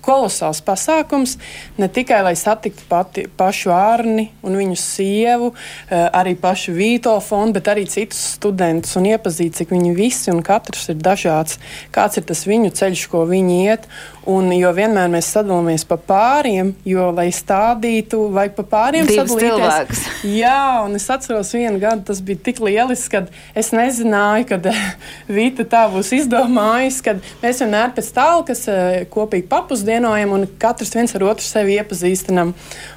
kolosāls 0.09 0.61
pasākums. 0.65 1.37
Ne 1.81 1.89
tikai 1.93 2.21
lai 2.25 2.35
satiktu 2.39 2.87
pati, 2.89 3.27
pašu 3.39 3.73
Arni 3.75 4.29
un 4.47 4.57
viņu 4.57 4.77
sievu, 4.81 5.53
eh, 5.53 6.09
arī 6.09 6.35
pašu 6.39 6.73
Vīto 6.77 7.17
fondu, 7.23 7.59
bet 7.59 7.69
arī 7.73 7.85
citus 7.89 8.21
studentus 8.39 8.97
un 8.97 9.09
iepazītu, 9.11 9.61
cik 9.61 9.75
viņi 9.75 9.95
visi 9.97 10.33
un 10.33 10.43
katrs 10.43 10.89
ir 10.89 10.97
dažāds, 10.97 11.59
kāds 11.93 12.17
ir 12.17 12.25
tas 12.25 12.45
viņu 12.45 12.73
ceļš, 12.73 13.09
ko 13.09 13.27
viņi 13.27 13.59
iet. 13.67 13.89
Un, 14.29 14.51
jo 14.53 14.69
vienmēr 14.77 15.09
mēs 15.09 15.31
sadalāmies 15.33 15.87
pa 15.89 15.97
pāriem, 15.97 16.75
jo, 16.85 17.07
lai 17.17 17.31
stādītu, 17.33 18.27
vajag 18.37 18.59
pa 18.59 18.65
pāriem 18.75 19.09
sadalīties. 19.09 20.03
Jā, 20.29 20.85
un 20.85 20.99
es 20.99 21.09
atceros 21.09 21.55
vienu 21.57 21.81
gadu, 21.81 22.05
tas 22.11 22.21
bija 22.21 22.37
tik 22.37 22.61
lielisks, 22.61 23.09
kad 23.09 23.31
es 23.57 23.73
nezināju, 23.73 24.45
kad 24.51 24.69
Vīta 25.39 25.58
tā 25.67 25.85
būs 25.93 26.13
izdomājusi, 26.17 27.03
kad 27.07 27.23
mēs 27.43 27.63
vienmēr 27.65 27.95
pēc 27.97 28.11
tālkas 28.17 28.65
eh, 28.71 28.99
kopīgi 29.11 29.49
papusdienojam 29.51 30.35
un 30.37 30.47
katrs 30.61 30.95
viens 30.95 31.15
ar 31.17 31.25
otru 31.31 31.47
sevi 31.47 31.79
iepazīstinam. 31.79 32.53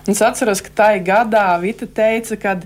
Un 0.05 0.13
es 0.13 0.21
atceros, 0.25 0.61
ka 0.65 0.75
tajā 0.83 1.01
gadā 1.07 1.47
Vita 1.63 1.87
teica, 1.87 2.37
ka 2.41 2.57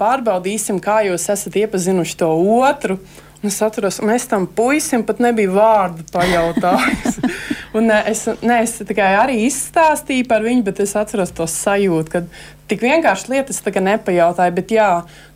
pārbaudīsim, 0.00 0.78
kā 0.82 1.00
jūs 1.08 1.28
esat 1.32 1.58
iepazinuši 1.64 2.20
to 2.22 2.30
otru. 2.60 3.00
Un 3.40 3.48
es 3.48 3.56
atceros, 3.64 4.02
es 4.14 4.26
tam 4.28 4.44
puisim 4.44 5.00
pat 5.08 5.20
nebiju 5.24 5.54
vārdu 5.54 6.04
pajautājis. 6.12 7.16
un, 7.76 7.86
ne, 7.88 8.02
es, 8.10 8.26
ne, 8.44 8.58
es 8.60 8.76
tikai 8.84 9.14
arī 9.16 9.38
izstāstīju 9.46 10.26
par 10.28 10.44
viņu, 10.44 10.66
bet 10.66 10.82
es 10.84 10.92
atceros 10.98 11.32
to 11.32 11.46
sajūtu, 11.48 12.12
ka 12.12 12.24
tik 12.70 12.84
vienkārši 12.84 13.32
lietas 13.34 13.60
nepajautāju. 13.66 14.54
Bet 14.56 14.74
jā, 14.74 14.88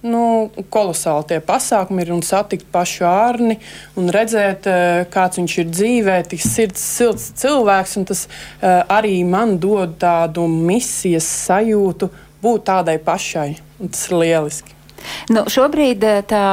nu, 0.07 0.51
kolosāli 0.73 1.29
tie 1.33 1.41
pasākumi 1.45 2.05
ir 2.05 2.13
un 2.15 2.23
satikt 2.27 2.69
pašu 2.75 3.07
ārni 3.09 3.59
un 4.01 4.11
redzēt, 4.15 4.69
eh, 4.71 5.05
kāds 5.13 5.41
viņš 5.43 5.59
ir 5.63 5.73
dzīvē, 5.73 6.21
tik 6.31 6.45
sirds, 6.45 6.81
silts 6.81 7.33
cilvēks. 7.43 7.99
Tas 8.05 8.27
uh, 8.27 8.83
arī 8.91 9.23
man 9.25 9.59
dod 9.59 9.99
tādu 10.03 10.47
misijas 10.51 11.27
sajūtu 11.47 12.11
būt 12.45 12.65
tādai 12.69 12.99
pašai. 13.03 13.51
Un 13.81 13.93
tas 13.93 14.09
ir 14.09 14.19
lieliski. 14.21 14.75
Nu, 15.33 15.45
šobrīd 15.51 16.05
eh, 16.05 16.23
tā 16.29 16.45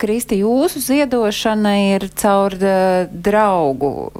Kristi 0.00 0.40
jūsu 0.42 0.82
ziedošana 0.82 1.74
ir 1.94 2.08
caur 2.18 2.56
eh, 2.58 3.06
draugu 3.10 4.10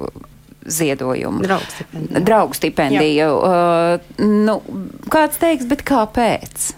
ziedojumu. 0.65 1.43
Draugu 1.45 1.69
stipendiju. 1.69 2.25
Draugu 2.25 2.57
stipendiju. 2.57 3.29
Uh, 3.37 4.25
nu, 4.45 4.59
kāds 5.13 5.39
teiks, 5.41 5.67
bet 5.69 5.85
kāpēc? 5.87 6.71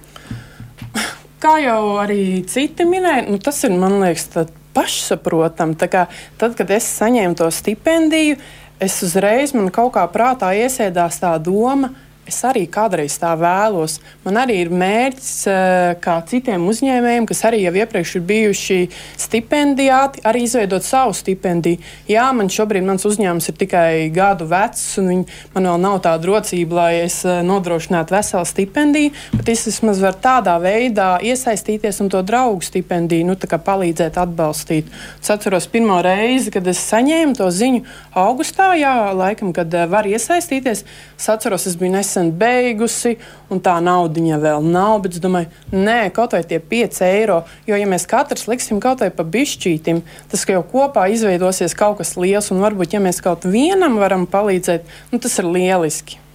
Kā 1.42 1.58
jau 1.62 1.82
arī 2.02 2.42
citi 2.50 2.86
minēja, 2.90 3.28
nu, 3.30 3.38
tas 3.44 3.62
ir, 3.68 3.76
man 3.78 4.00
liekas, 4.02 4.50
pašsaprotami. 4.78 5.78
Tad, 5.78 6.58
kad 6.58 6.74
es 6.74 6.88
saņēmu 6.98 7.38
to 7.38 7.50
stipendiju, 7.54 8.38
es 8.84 8.98
uzreiz 9.06 9.54
man 9.58 9.72
kaut 9.74 9.96
kā 9.96 10.06
prātā 10.12 10.52
iesēdās 10.58 11.22
tā 11.22 11.34
doma, 11.42 11.92
ka 11.94 12.07
es 12.28 12.38
arī 12.48 12.66
kādreiz 12.70 13.16
tā 13.22 13.32
vēlos. 13.40 13.98
Man 14.26 14.40
arī 14.42 14.60
ir 14.66 14.70
mērķis, 14.70 15.48
eh, 15.48 15.96
kā 16.04 16.18
citiem 16.28 16.68
uzņēmējiem, 16.68 17.28
kas 17.28 17.44
arī 17.48 17.62
jau 17.64 17.74
iepriekš 17.74 18.16
ir 18.16 18.22
bijuši 18.32 18.80
stipendijāti, 19.18 20.22
arī 20.28 20.44
izveidot 20.44 20.84
savu 20.84 21.14
stipendiju. 21.14 21.80
Jā, 22.08 22.28
man 22.36 22.48
šobrīd 22.48 22.84
mans 22.84 23.06
uzņēmums 23.08 23.50
ir 23.50 23.56
tikai 23.56 24.12
gadu 24.14 24.46
vecs, 24.46 24.98
un 25.00 25.08
viņi, 25.12 25.26
man 25.56 25.64
vēl 25.72 25.80
nav 25.80 26.02
tāda 26.02 26.26
rocība, 26.28 26.74
lai 26.82 26.94
es 27.06 27.24
eh, 27.26 27.42
nodrošinātu 27.44 28.12
veselu 28.18 28.46
stipendiju, 28.46 29.12
bet 29.34 29.50
es 29.50 29.66
vismaz 29.66 30.02
varu 30.04 30.20
tādā 30.22 30.58
veidā 30.60 31.22
iesaistīties 31.24 32.02
un 32.02 32.10
to 32.10 32.22
draugu 32.22 32.62
stipendiju 32.62 33.26
nu, 33.26 33.36
palīdzēt, 33.38 34.18
atbalstīt. 34.20 34.88
Es 35.22 35.30
atceros 35.34 35.68
pirmo 35.72 36.02
reizi, 36.04 36.52
kad 36.52 36.68
es 36.68 36.80
saņēmu 36.92 37.38
to 37.38 37.48
ziņu 37.52 37.84
augustā, 38.18 38.74
jā, 38.76 39.14
laikam, 39.16 39.54
kad 39.56 39.74
eh, 39.74 39.88
var 39.88 40.06
iesaistīties. 40.10 40.84
Es 41.18 41.30
atceros, 41.30 41.68
es 41.70 41.76
biju 41.80 41.96
nesen 41.96 42.17
nesen 42.18 42.34
beigusi, 42.38 43.18
un 43.50 43.62
tā 43.64 43.78
naudiņa 43.84 44.40
vēl 44.42 44.66
nav. 44.66 45.02
Bet 45.04 45.18
es 45.18 45.24
domāju, 45.24 45.50
nē, 45.72 46.12
kaut 46.16 46.34
vai 46.34 46.44
tie 46.44 46.60
5 46.60 47.02
eiro. 47.06 47.44
Jo, 47.68 47.78
ja 47.78 47.88
mēs 47.88 48.08
katrs 48.10 48.48
liksim 48.48 48.82
kaut 48.84 49.02
vai 49.02 49.10
pa 49.12 49.24
bišķītim, 49.24 50.02
tas 50.32 50.46
jau 50.48 50.64
kopā 50.64 51.08
izveidosies 51.14 51.78
kaut 51.78 52.00
kas 52.02 52.16
liels. 52.18 52.52
Un 52.52 52.64
varbūt, 52.64 52.94
ja 52.94 53.04
mēs 53.04 53.22
kaut 53.22 53.46
vienam 53.46 54.00
varam 54.02 54.28
palīdzēt, 54.28 54.88
nu, 55.12 55.20
tas 55.20 55.38
ir 55.40 55.46
lieliski. 55.46 56.27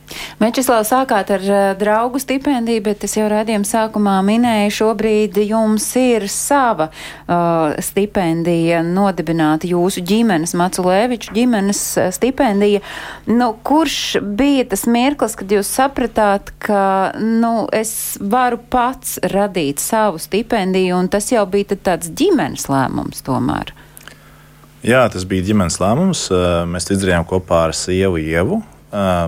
Mečislavs 0.42 0.90
sākāt 0.90 1.30
ar 1.32 1.44
uh, 1.46 1.60
draugu 1.78 2.20
stipendiju, 2.22 2.82
bet 2.88 3.04
es 3.06 3.14
jau 3.16 3.28
redzējumu 3.30 3.68
sākumā 3.68 4.16
minēju, 4.26 4.72
šobrīd 4.74 5.38
jums 5.46 5.86
ir 6.00 6.26
sava 6.32 6.88
uh, 6.90 7.76
stipendija 7.82 8.82
nodibināta 8.86 9.70
jūsu 9.70 10.02
ģimenes, 10.08 10.56
Maculēviču 10.58 11.36
ģimenes 11.36 11.82
uh, 12.00 12.10
stipendija. 12.14 12.82
Nu, 13.30 13.52
kurš 13.62 14.18
bija 14.22 14.66
tas 14.72 14.84
mirklis, 14.90 15.36
kad 15.38 15.52
jūs 15.52 15.70
sapratāt, 15.70 16.52
ka 16.62 17.12
nu, 17.22 17.68
es 17.72 18.18
varu 18.18 18.60
pats 18.72 19.20
radīt 19.32 19.82
savu 19.82 20.20
stipendiju, 20.22 20.98
un 20.98 21.12
tas 21.12 21.30
jau 21.32 21.46
bija 21.50 21.78
tāds 21.78 22.10
ģimenes 22.18 22.68
lēmums 22.72 23.24
tomēr? 23.26 23.72
Jā, 24.82 25.04
tas 25.14 25.22
bija 25.30 25.46
ģimenes 25.52 25.78
lēmums. 25.78 26.26
Mēs 26.66 26.90
izdarījām 26.90 27.22
kopā 27.30 27.68
ar 27.68 27.76
sievu 27.78 28.18
Ievu. 28.18 28.64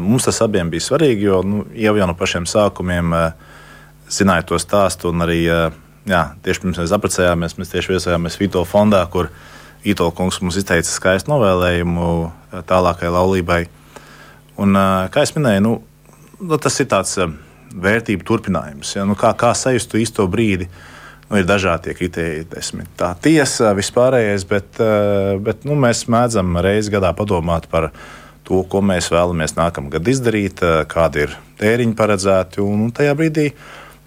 Mums 0.05 0.27
tas 0.29 0.43
abiem 0.45 0.69
bija 0.73 0.85
svarīgi, 0.85 1.25
jo 1.29 1.41
nu, 1.47 1.63
jau, 1.73 1.95
jau 1.97 2.09
no 2.11 2.15
pašiem 2.19 2.45
sākumiem 2.49 3.15
zināja 4.13 4.45
to 4.51 4.59
stāstu. 4.61 5.13
Arī 5.25 5.41
jā, 5.45 6.23
tieši 6.45 6.65
pirms 6.65 6.83
mēs 6.83 6.93
apprecējāmies, 6.93 7.57
mēs 7.61 7.73
tieši 7.73 7.95
viesojāmies 7.95 8.37
Vito 8.41 8.65
fondā, 8.69 9.01
kur 9.11 9.31
Vito 9.85 10.11
kungs 10.17 10.43
mums 10.45 10.59
izteica 10.61 10.89
skaistu 10.89 11.33
novēlējumu 11.33 12.11
tālākai 12.69 13.13
laulībai. 13.13 13.63
Un, 14.61 14.77
kā 15.11 15.25
jau 15.25 15.39
minēju, 15.39 15.65
nu, 15.65 15.77
nu, 16.45 16.59
tas 16.61 16.77
ir 16.81 16.91
tāds 16.93 17.17
vērtību 17.75 18.27
turpinājums. 18.29 18.93
Ja? 18.99 19.07
Nu, 19.09 19.17
kā, 19.19 19.33
kā 19.39 19.55
sajust 19.57 19.91
to 19.91 20.01
īsto 20.01 20.29
brīdi, 20.31 20.69
Nu, 21.25 21.39
ir 21.41 21.47
dažādi 21.49 21.95
kriteriji, 21.97 22.45
desmit 22.53 22.91
tā 23.01 23.15
tiesa, 23.25 23.73
vispārējais, 23.77 24.45
bet, 24.49 24.81
bet 25.45 25.65
nu, 25.65 25.77
mēs 25.81 26.05
mēdzam 26.13 26.59
reizi 26.63 26.93
gadā 26.93 27.15
padomāt 27.17 27.65
par 27.73 27.89
to, 28.45 28.61
ko 28.69 28.83
mēs 28.85 29.11
vēlamies 29.13 29.57
nākamgad 29.57 30.09
izdarīt, 30.13 30.63
kādi 30.91 31.25
ir 31.27 31.35
tēriņi 31.61 31.97
paredzēti. 31.99 32.63
Un, 32.65 32.87
un 32.87 32.95
tajā 32.95 33.17
brīdī 33.19 33.49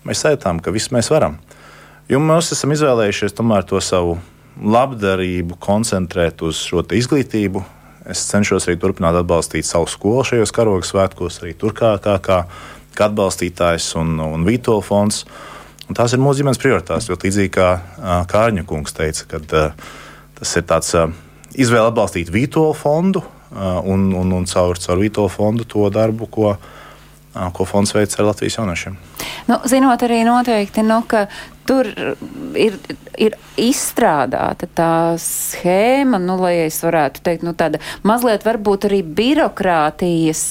mēs 0.08 0.24
sajūtām, 0.24 0.62
ka 0.64 0.74
viss 0.76 0.94
mēs 0.94 1.10
varam. 1.14 1.40
Jo 2.08 2.22
mēs 2.24 2.54
esam 2.56 2.72
izvēlējušies 2.76 3.36
tomēr 3.36 3.66
to 3.68 3.82
savu 3.84 4.18
labdarību, 4.58 5.58
koncentrēt 5.62 6.42
uz 6.46 6.62
šo 6.70 6.86
izglītību. 6.96 7.64
Es 8.08 8.24
cenšos 8.30 8.70
arī 8.70 8.78
turpināt 8.80 9.18
atbalstīt 9.20 9.68
savu 9.68 9.90
skolu 9.92 10.24
šajos 10.30 10.54
karoga 10.56 10.88
svētkos, 10.88 11.42
arī 11.44 11.52
tur 11.60 11.76
kā, 11.76 11.98
kā, 12.00 12.16
kā, 12.24 12.44
kā 12.96 13.10
atbalstītājs 13.10 13.90
un, 14.00 14.16
un 14.24 14.48
Vītola 14.48 14.86
fonds. 14.86 15.26
Un 15.88 15.96
tās 15.96 16.14
ir 16.16 16.22
mūsu 16.24 16.42
ģimenes 16.42 16.60
prioritātes. 16.62 17.10
Ļoti 17.12 17.28
līdzīgi 17.28 17.54
kā 17.56 17.68
Kārņa 18.32 18.64
kungs 18.68 18.96
teica, 18.96 19.28
ka 19.34 19.42
tas 20.40 20.56
ir 20.60 20.68
tāds 20.68 20.94
izvēle 21.58 21.92
atbalstīt 21.92 22.32
Vītola 22.32 22.76
fondu 22.76 23.24
un, 23.56 24.10
un, 24.14 24.32
un 24.40 24.46
caur, 24.46 24.80
caur 24.84 25.02
Vītola 25.02 25.32
fondu 25.32 25.68
to 25.68 25.90
darbu, 25.94 26.28
ko, 26.32 26.56
ko 27.54 27.68
fonds 27.68 27.94
veic 27.96 28.16
ar 28.18 28.30
Latvijas 28.32 28.58
jauniešiem. 28.60 28.98
Nu, 29.48 29.60
zinot 29.70 30.04
arī 30.04 30.24
noteikti, 30.28 30.84
nu, 30.84 31.02
ka 31.08 31.28
tur 31.68 31.90
ir, 32.58 32.78
ir 33.18 33.36
izstrādāta 33.58 34.68
tā 34.78 34.92
schēma, 35.22 36.20
nu, 36.22 36.38
lai 36.40 36.54
es 36.68 36.80
varētu 36.86 37.24
teikt, 37.26 37.46
nu, 37.46 37.54
tāda 37.58 37.82
mazliet 38.08 38.46
varbūt 38.46 38.88
arī 38.90 39.02
birokrātijas 39.18 40.42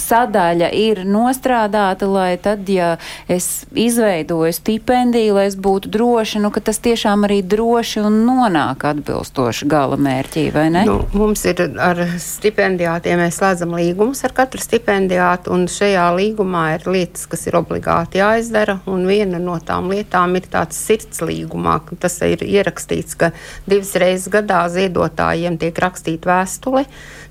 sadaļa 0.00 0.70
ir 0.78 1.02
nostrādāta, 1.08 2.08
lai 2.10 2.34
tad, 2.40 2.68
ja 2.72 2.94
es 3.28 3.66
izveidoju 3.70 4.54
stipendiju, 4.56 5.36
lai 5.38 5.46
es 5.50 5.58
būtu 5.60 5.92
droši, 5.92 6.40
nu, 6.44 6.50
ka 6.54 6.64
tas 6.64 6.80
tiešām 6.84 7.28
arī 7.28 7.42
droši 7.44 8.04
un 8.04 8.22
nonāk 8.26 8.86
atbilstoši 8.88 9.68
gala 9.70 9.98
mērķī, 10.00 10.46
vai 10.54 10.66
ne? 10.74 10.86
Nu, 10.88 11.00
mums 11.14 11.44
ir 11.50 11.60
ar 11.82 12.00
stipendijātiem, 12.20 13.20
mēs 13.20 13.40
slēdzam 13.40 13.76
līgumus 13.76 14.24
ar 14.26 14.34
katru 14.36 14.62
stipendijātu, 14.64 15.52
un 15.54 15.68
šajā 15.70 16.08
līgumā 16.16 16.66
ir 16.78 16.88
lietas, 16.88 17.28
kas 17.30 17.46
ir 17.48 17.60
obligāti 17.60 18.22
jāizdara, 18.22 18.80
un 18.90 19.04
viena 19.08 19.40
no 19.42 19.58
tām 19.60 19.92
lietām 19.92 20.23
tiešām 20.24 20.36
ir 20.36 20.46
tāds 20.48 20.76
sirds 20.76 21.20
līgumā. 21.20 21.80
Tas 22.00 22.20
ir 22.22 22.40
ierakstīts, 22.42 23.16
ka 23.16 23.32
divas 23.66 23.94
reizes 23.96 24.30
gadā 24.32 24.64
ziedotājiem 24.68 25.58
tiek 25.58 25.76
rakstīta 25.76 26.28
vēstule. 26.30 26.84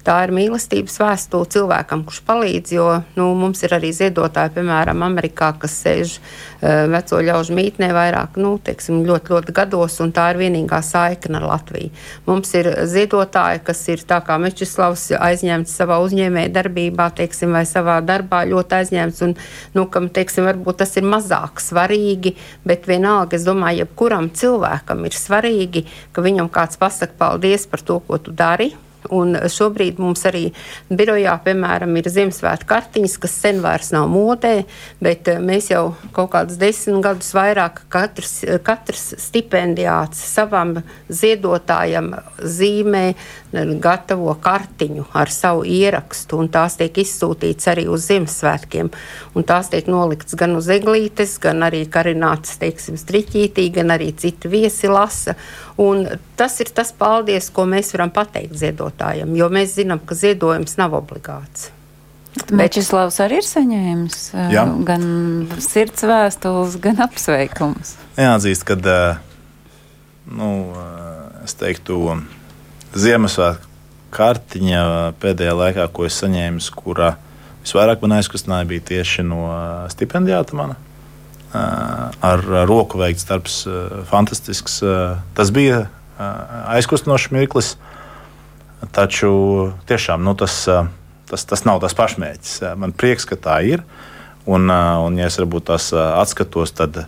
Tā 0.03 0.17
ir 0.25 0.33
mīlestības 0.35 0.97
vēstule 0.99 1.47
cilvēkam, 1.53 2.01
kurš 2.03 2.17
palīdz, 2.27 2.71
jo 2.75 2.87
nu, 3.15 3.29
mums 3.39 3.61
ir 3.63 3.71
arī 3.77 3.93
ziedotāji, 3.95 4.51
piemēram, 4.57 4.99
Amerikā, 5.05 5.53
kas 5.61 5.77
sēž 5.79 6.17
uh, 6.17 6.89
veco 6.91 7.21
ļaužu 7.23 7.55
mītnē 7.55 7.87
vairāk, 7.95 8.35
nu, 8.43 8.57
teiksim, 8.59 8.99
ļoti, 9.07 9.31
ļoti 9.31 9.55
gados, 9.55 9.95
un 10.03 10.11
tā 10.11 10.27
ir 10.33 10.41
vienīgā 10.43 10.81
saikna 10.83 11.39
ar 11.39 11.47
Latviju. 11.53 11.93
Mums 12.27 12.51
ir 12.59 12.67
ziedotāji, 12.91 13.63
kas 13.63 13.85
ir 13.95 14.03
tā 14.09 14.19
kā 14.27 14.35
Mečislavs 14.43 15.07
aizņemts 15.15 15.79
savā 15.79 16.01
uzņēmēja 16.03 16.51
darbībā, 16.59 17.07
teiksim, 17.23 17.55
vai 17.55 17.63
savā 17.69 18.01
darbā 18.03 18.43
ļoti 18.51 18.81
aizņemts, 18.81 19.25
un, 19.29 19.39
nu, 19.79 19.87
kam, 19.87 20.11
teiksim, 20.11 20.51
varbūt 20.51 20.83
tas 20.83 20.97
ir 20.99 21.07
mazāk 21.07 21.63
svarīgi, 21.63 22.35
bet 22.67 22.91
vienalga, 22.91 23.39
es 23.39 23.47
domāju, 23.47 23.85
jebkuram 23.85 24.33
cilvēkam 24.35 25.07
ir 25.07 25.15
svarīgi, 25.15 25.87
ka 26.11 26.27
viņam 26.27 26.51
kāds 26.51 26.81
pasaka 26.81 27.15
paldies 27.23 27.69
par 27.71 27.87
to, 27.87 28.03
ko 28.03 28.19
tu 28.19 28.35
dari 28.35 28.73
Un 29.11 29.35
šobrīd 29.51 29.99
mums 30.01 30.23
arī 30.29 30.45
birojā, 30.93 31.35
piemēram, 31.43 31.95
ir 31.99 32.09
Ziemassvētku 32.13 32.69
kartiņas, 32.69 33.17
kas 33.23 33.35
sen 33.43 33.61
vairs 33.63 33.91
nav 33.95 34.07
modē, 34.11 34.63
bet 35.03 35.27
eh, 35.31 35.41
mēs 35.43 35.71
jau 35.73 35.83
kaut 36.15 36.31
kādus 36.35 36.59
desmit 36.61 37.03
gadus 37.03 37.33
vairāk 37.35 37.83
katrs, 37.91 38.43
katrs 38.63 39.13
stipendijāts 39.21 40.21
savam 40.33 40.77
ziedotājam 41.09 42.13
zīmē, 42.39 43.05
gatavo 43.53 44.33
kartiņu 44.41 45.05
ar 45.13 45.29
savu 45.31 45.63
ierakstu, 45.69 46.39
un 46.41 46.49
tās 46.53 46.77
tiek 46.79 46.97
izsūtīts 47.03 47.69
arī 47.69 47.85
uz 47.91 48.07
Ziemassvētkiem. 48.09 48.89
Un 49.37 49.45
tās 49.47 49.69
tiek 49.69 49.87
noliktas 49.91 50.37
gan 50.39 50.55
uz 50.57 50.69
eglītes, 50.73 51.37
gan 51.41 51.63
arī 51.65 51.83
karinātas, 51.89 52.57
teiksim, 52.61 52.97
striķītī, 52.99 53.69
gan 53.73 53.93
arī 53.93 54.11
citi 54.17 54.49
viesi 54.49 54.89
lasa. 54.89 55.37
Un 55.81 56.05
tas 56.37 56.59
ir 56.61 56.69
tas 56.73 56.91
paldies, 56.93 57.49
ko 57.53 57.65
mēs 57.69 57.93
varam 57.95 58.11
pateikt 58.13 58.57
ziedotājiem, 58.57 58.92
jo 59.37 59.49
mēs 59.53 59.77
zinām, 59.77 60.01
ka 60.05 60.17
ziedojums 60.17 60.77
nav 60.79 60.95
obligāts. 60.97 61.71
Mečislavs 62.49 63.19
arī 63.21 63.41
ir 63.41 63.45
saņēmis 63.45 64.21
Jā. 64.53 64.63
gan 64.87 65.03
sirds 65.61 66.01
vēstules, 66.09 66.79
gan 66.81 67.03
apsveikums. 67.05 67.93
Jāatzīst, 68.17 68.65
ka 68.65 68.77
nu, 70.25 70.49
es 71.45 71.53
teiktu, 71.59 71.99
Ziemassvētku 72.93 73.69
kartiņa 74.13 74.81
pēdējā 75.21 75.53
laikā, 75.57 75.87
ko 75.93 76.05
es 76.05 76.17
saņēmu, 76.21 76.61
kurā 76.77 77.15
visvairāk 77.63 78.03
man 78.03 78.19
aizkustināja, 78.19 78.69
bija 78.69 78.85
tieši 78.91 79.25
no 79.25 79.47
stipendijāta 79.89 80.57
mana 80.57 80.77
ar 81.53 82.43
roku 82.69 82.97
veikts 83.01 83.27
darbs, 83.29 83.63
fantastisks. 84.09 84.79
Tas 85.37 85.51
bija 85.53 85.87
aizkustinošs 86.73 87.31
mirklis, 87.33 87.73
taču 88.91 89.71
tiešām 89.89 90.23
nu, 90.25 90.35
tas, 90.35 90.63
tas, 91.29 91.45
tas 91.49 91.65
nav 91.67 91.81
tas 91.83 91.95
pašmērķis. 91.97 92.55
Man 92.79 92.95
prieks, 92.95 93.27
ka 93.29 93.39
tā 93.39 93.59
ir. 93.67 93.85
Un, 94.43 94.67
un 94.67 95.19
ja 95.19 95.29
es 95.29 95.39
varbūt 95.39 95.69
tās 95.71 95.91
atskatos, 95.95 96.73
tad 96.75 97.05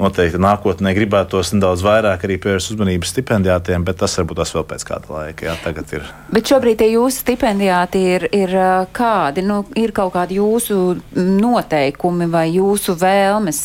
noteikti 0.00 0.40
nākotnē 0.40 0.94
gribētos 0.96 1.52
nedaudz 1.54 1.84
vairāk 1.84 2.24
arī 2.26 2.38
pievērst 2.40 2.72
uzmanību 2.74 3.08
stipendijātiem, 3.08 3.84
bet 3.86 4.00
tas 4.00 4.16
varbūt 4.18 4.40
tas 4.40 4.54
vēl 4.56 4.64
pēc 4.70 4.86
kāda 4.88 5.12
laika. 5.14 5.48
Jā, 5.50 5.56
tagad 5.64 5.92
ir. 5.96 6.06
Bet 6.32 6.50
šobrīd 6.50 6.80
tie 6.80 6.88
jūsu 6.94 7.24
stipendijāti 7.24 8.02
ir, 8.14 8.26
ir 8.36 8.54
kādi? 8.96 9.44
Nu, 9.46 9.60
ir 9.78 9.92
kaut 9.96 10.14
kādi 10.16 10.38
jūsu 10.40 10.78
noteikumi 11.14 12.28
vai 12.32 12.46
jūsu 12.54 12.96
vēlmes 13.00 13.60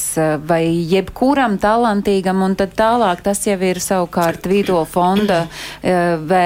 vai 0.48 0.63
jebkuram 0.91 1.58
talantīgam, 1.62 2.43
un 2.45 2.58
tad 2.60 2.76
tālāk 2.78 3.24
tas 3.26 3.43
jau 3.48 3.58
ir 3.63 3.80
savukārt 3.84 4.48
Vīdo 4.50 4.82
fonda. 4.89 5.45
Vē... 5.82 6.43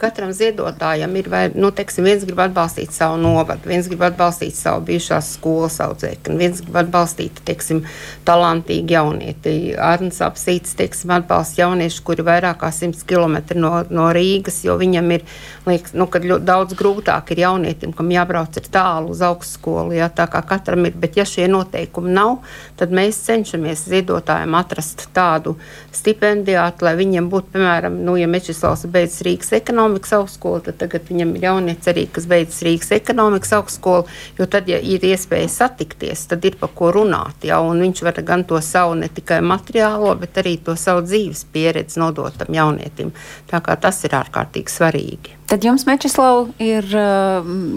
Katram 0.00 0.34
ziedotājam 0.36 1.14
ir, 1.18 1.30
vai, 1.32 1.44
nu, 1.56 1.72
teiksim, 1.74 2.06
viens 2.08 2.24
grib 2.28 2.40
atbalstīt 2.44 2.94
savu 2.94 3.18
novadu, 3.22 3.68
viens 3.70 3.88
grib 3.90 4.04
atbalstīt 4.10 4.56
savu 4.58 4.84
bijušās 4.90 5.34
skolas 5.38 5.80
audzēkni, 5.84 6.38
viens 6.40 6.62
grib 6.64 6.80
atbalstīt, 6.84 7.40
teiksim, 7.48 7.82
talantīgi 8.28 8.89
jaunieti. 8.90 9.54
Arns 9.80 10.20
apsīts, 10.24 10.74
teiksim, 10.78 11.12
atbalsta 11.14 11.62
jauniešu, 11.62 12.02
kuri 12.06 12.24
vairāk 12.26 12.60
kā 12.62 12.70
100 12.74 13.06
km 13.08 13.38
no, 13.60 13.72
no 13.90 14.08
Rīgas, 14.14 14.62
jo 14.66 14.76
viņam 14.80 15.10
ir, 15.16 15.26
liekas, 15.68 15.94
nu, 15.98 16.08
kad 16.10 16.26
ļoti 16.26 16.46
daudz 16.48 16.76
grūtāk 16.78 17.32
ir 17.34 17.44
jaunietim, 17.44 17.94
kam 17.96 18.12
jābrauc 18.14 18.58
ir 18.60 18.68
tālu 18.72 19.14
uz 19.14 19.22
augstskolu, 19.26 19.94
jā, 19.98 20.10
tā 20.12 20.26
kā 20.30 20.42
katram 20.46 20.88
ir, 20.88 20.96
bet 21.00 21.18
ja 21.20 21.26
šie 21.28 21.48
noteikumi 21.50 22.14
nav, 22.16 22.40
tad 22.80 22.94
mēs 22.96 23.18
cenšamies 23.26 23.84
ziedotājiem 23.90 24.56
atrast 24.58 25.06
tādu 25.16 25.56
stipendijātu, 25.94 26.86
lai 26.86 26.94
viņiem 26.98 27.28
būtu, 27.32 27.52
piemēram, 27.54 27.98
nu, 28.06 28.16
ja 28.20 28.28
Mečislavs 28.30 28.86
beidz 28.90 29.20
Rīgas 29.26 29.52
ekonomikas 29.60 30.14
augstskolu, 30.16 30.62
tad 30.68 30.80
tagad 30.80 31.08
viņam 31.10 31.34
ir 31.36 31.46
jaunietis 31.50 31.92
arī, 31.92 32.06
kas 32.12 32.28
beidz 32.30 32.60
Rīgas 32.66 32.94
ekonomikas 32.96 33.52
augstskolu, 33.58 34.06
jo 34.38 34.48
tad, 34.50 34.70
ja 34.70 34.80
ir 34.80 35.04
iespēja 35.10 35.50
satikties, 35.52 36.24
tad 36.30 36.46
ir 36.48 36.56
pa 36.60 36.70
ko 36.72 36.92
runāt, 36.96 37.44
jā, 37.48 37.60
un 37.60 37.82
viņš 37.84 38.04
var 38.06 38.22
gan 38.26 38.46
to 38.48 38.60
savu 38.64 38.96
ne 39.00 39.10
tikai 39.12 39.40
materiālo, 39.44 40.14
bet 40.20 40.40
arī 40.42 40.56
to 40.64 40.76
savu 40.78 41.04
dzīves 41.06 41.44
pieredzi 41.52 42.00
nodot 42.00 42.34
tam 42.40 42.54
jaunietim. 42.54 43.12
Tā 43.50 43.60
kā 43.64 43.76
tas 43.80 44.00
ir 44.06 44.16
ārkārtīgi 44.16 44.72
svarīgi. 44.72 45.36
Tad 45.50 45.64
jums, 45.66 45.82
Mečislau, 45.88 46.44
ir, 46.62 46.86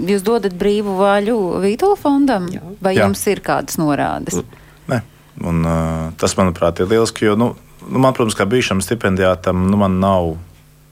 jūs 0.09 0.25
dodat 0.25 0.53
brīvu 0.59 0.93
vaļu 0.99 1.37
Vītola 1.63 1.97
fondam, 1.97 2.45
Jā. 2.53 2.61
vai 2.83 2.93
Jā. 2.93 3.07
jums 3.07 3.23
ir 3.31 3.41
kādas 3.45 3.79
norādes? 3.81 4.37
Nē, 4.37 4.62
un 5.41 5.65
tas, 6.19 6.35
manuprāt, 6.37 6.81
ir 6.83 6.91
lieliski, 6.91 7.25
jo, 7.25 7.37
nu, 7.39 7.53
nu, 7.87 7.99
man, 7.99 8.13
protams, 8.13 8.37
kā 8.37 8.45
bijušam 8.49 8.83
stipendijātam, 8.85 9.65
nu, 9.71 9.79
man 9.81 9.97
nav 10.03 10.35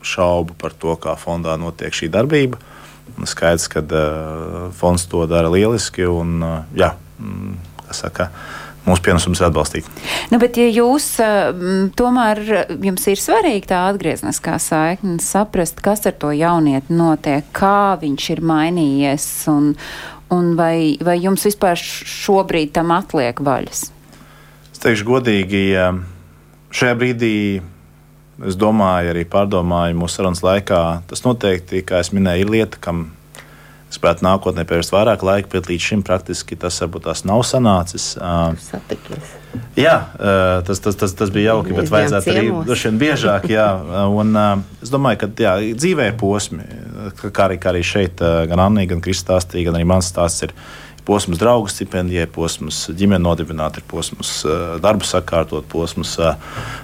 šaubu 0.06 0.56
par 0.58 0.74
to, 0.78 0.96
kā 1.02 1.16
fondā 1.20 1.58
notiek 1.62 1.94
šī 1.94 2.10
darbība. 2.14 2.60
Skaidrs, 3.28 3.68
ka 3.70 3.84
uh, 3.84 4.72
fonds 4.78 5.06
to 5.12 5.26
dara 5.30 5.52
lieliski. 5.52 6.08
Un, 6.08 6.40
uh, 6.42 6.58
jā, 6.78 6.94
mm, 7.20 7.58
saka, 7.94 8.30
mūsu 8.86 9.04
pienesums 9.06 9.42
ir 9.42 9.50
atbalstīt. 9.50 9.90
Nu, 10.32 10.40
bet, 10.42 10.58
ja 10.58 10.70
jūs 10.72 11.10
tomēr 12.00 12.42
jums 12.82 13.08
ir 13.12 13.22
svarīgi 13.22 13.70
tā 13.70 13.84
atgriezniskā 13.92 14.58
saikne, 14.62 15.20
saprast, 15.22 15.84
kas 15.86 16.08
ar 16.10 16.18
to 16.18 16.32
jaunieti 16.34 16.96
notiek, 16.96 17.46
kā 17.54 17.94
viņš 18.02 18.30
ir 18.38 18.44
mainījies, 18.54 19.30
un, 19.54 19.74
un 20.34 20.54
vai, 20.58 20.98
vai 21.04 21.20
jums 21.22 21.46
vispār 21.50 21.78
šobrīd 21.78 22.74
tam 22.80 22.96
atliek 22.96 23.44
vaļas? 23.44 23.90
Es 24.82 24.88
teikšu 24.88 25.06
godīgi, 25.06 25.60
šajā 26.74 26.94
brīdī. 26.98 27.36
Es 28.50 28.56
domāju, 28.58 29.12
arī 29.12 29.28
pārdomāju 29.30 29.94
mūsu 30.00 30.18
sarunas 30.18 30.42
laikā. 30.42 30.80
Tas 31.06 31.22
noteikti, 31.22 31.84
kā 31.86 32.00
jau 32.02 32.16
minēju, 32.18 32.48
ir 32.48 32.50
lieta, 32.50 32.80
kam 32.82 33.04
spētu 33.94 34.26
nākotnē 34.26 34.66
pievērst 34.66 34.96
vairāk 34.96 35.22
laika, 35.28 35.52
bet 35.54 35.70
līdz 35.70 35.86
šim 35.86 36.02
praktiski 36.08 36.58
tas 36.58 36.82
varbūt 36.82 37.06
tās 37.12 37.22
nav 37.30 37.46
sanācis. 37.46 38.16
Satikies. 38.66 39.38
Jā, 39.78 39.96
tas, 40.66 40.82
tas, 40.82 40.98
tas, 40.98 41.14
tas 41.14 41.30
bija 41.30 41.52
jauki, 41.52 41.78
bet 41.78 41.94
vajadzētu 41.94 42.34
arī 42.34 42.50
droši 42.66 42.90
vien 42.90 43.02
biežāk. 43.06 43.50
Jā, 43.54 43.70
un, 44.10 44.34
es 44.82 44.90
domāju, 44.90 45.28
ka 45.28 45.34
jā, 45.46 45.58
dzīvē 45.78 46.10
ir 46.10 46.18
posmi, 46.18 46.66
kā 47.22 47.52
arī, 47.52 47.62
kā 47.62 47.76
arī 47.76 47.86
šeit, 47.86 48.26
gan 48.50 48.66
Anna, 48.66 48.90
gan 48.90 49.06
Kristāna 49.06 49.44
stāstīja, 49.44 49.70
gan 49.70 49.78
arī 49.78 49.94
mans 49.94 50.10
stāsts 50.10 50.50
ir 50.50 50.58
posms 51.08 51.40
draugu 51.42 51.72
stipendijai, 51.72 52.28
posms 52.32 52.84
ģimeni 52.98 53.24
nodibināt, 53.26 53.80
ir 53.80 53.88
posms 53.90 54.42
darbu 54.84 55.08
sakārtot, 55.08 55.68
posms 55.72 56.18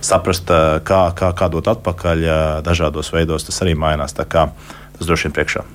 saprast, 0.05 0.51
kā, 0.88 1.01
kā, 1.18 1.34
kā 1.38 1.49
dot 1.53 1.72
atpakaļ 1.74 2.30
dažādos 2.65 3.13
veidos. 3.13 3.47
Tas 3.47 3.63
arī 3.65 3.78
mainās. 3.78 4.15
Tas 4.18 5.05
droši 5.05 5.30
vien 5.30 5.38
priekšā. 5.38 5.68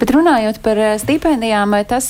Bet 0.00 0.10
runājot 0.14 0.60
par 0.64 0.78
stipendijām, 1.00 1.74
tas, 1.88 2.08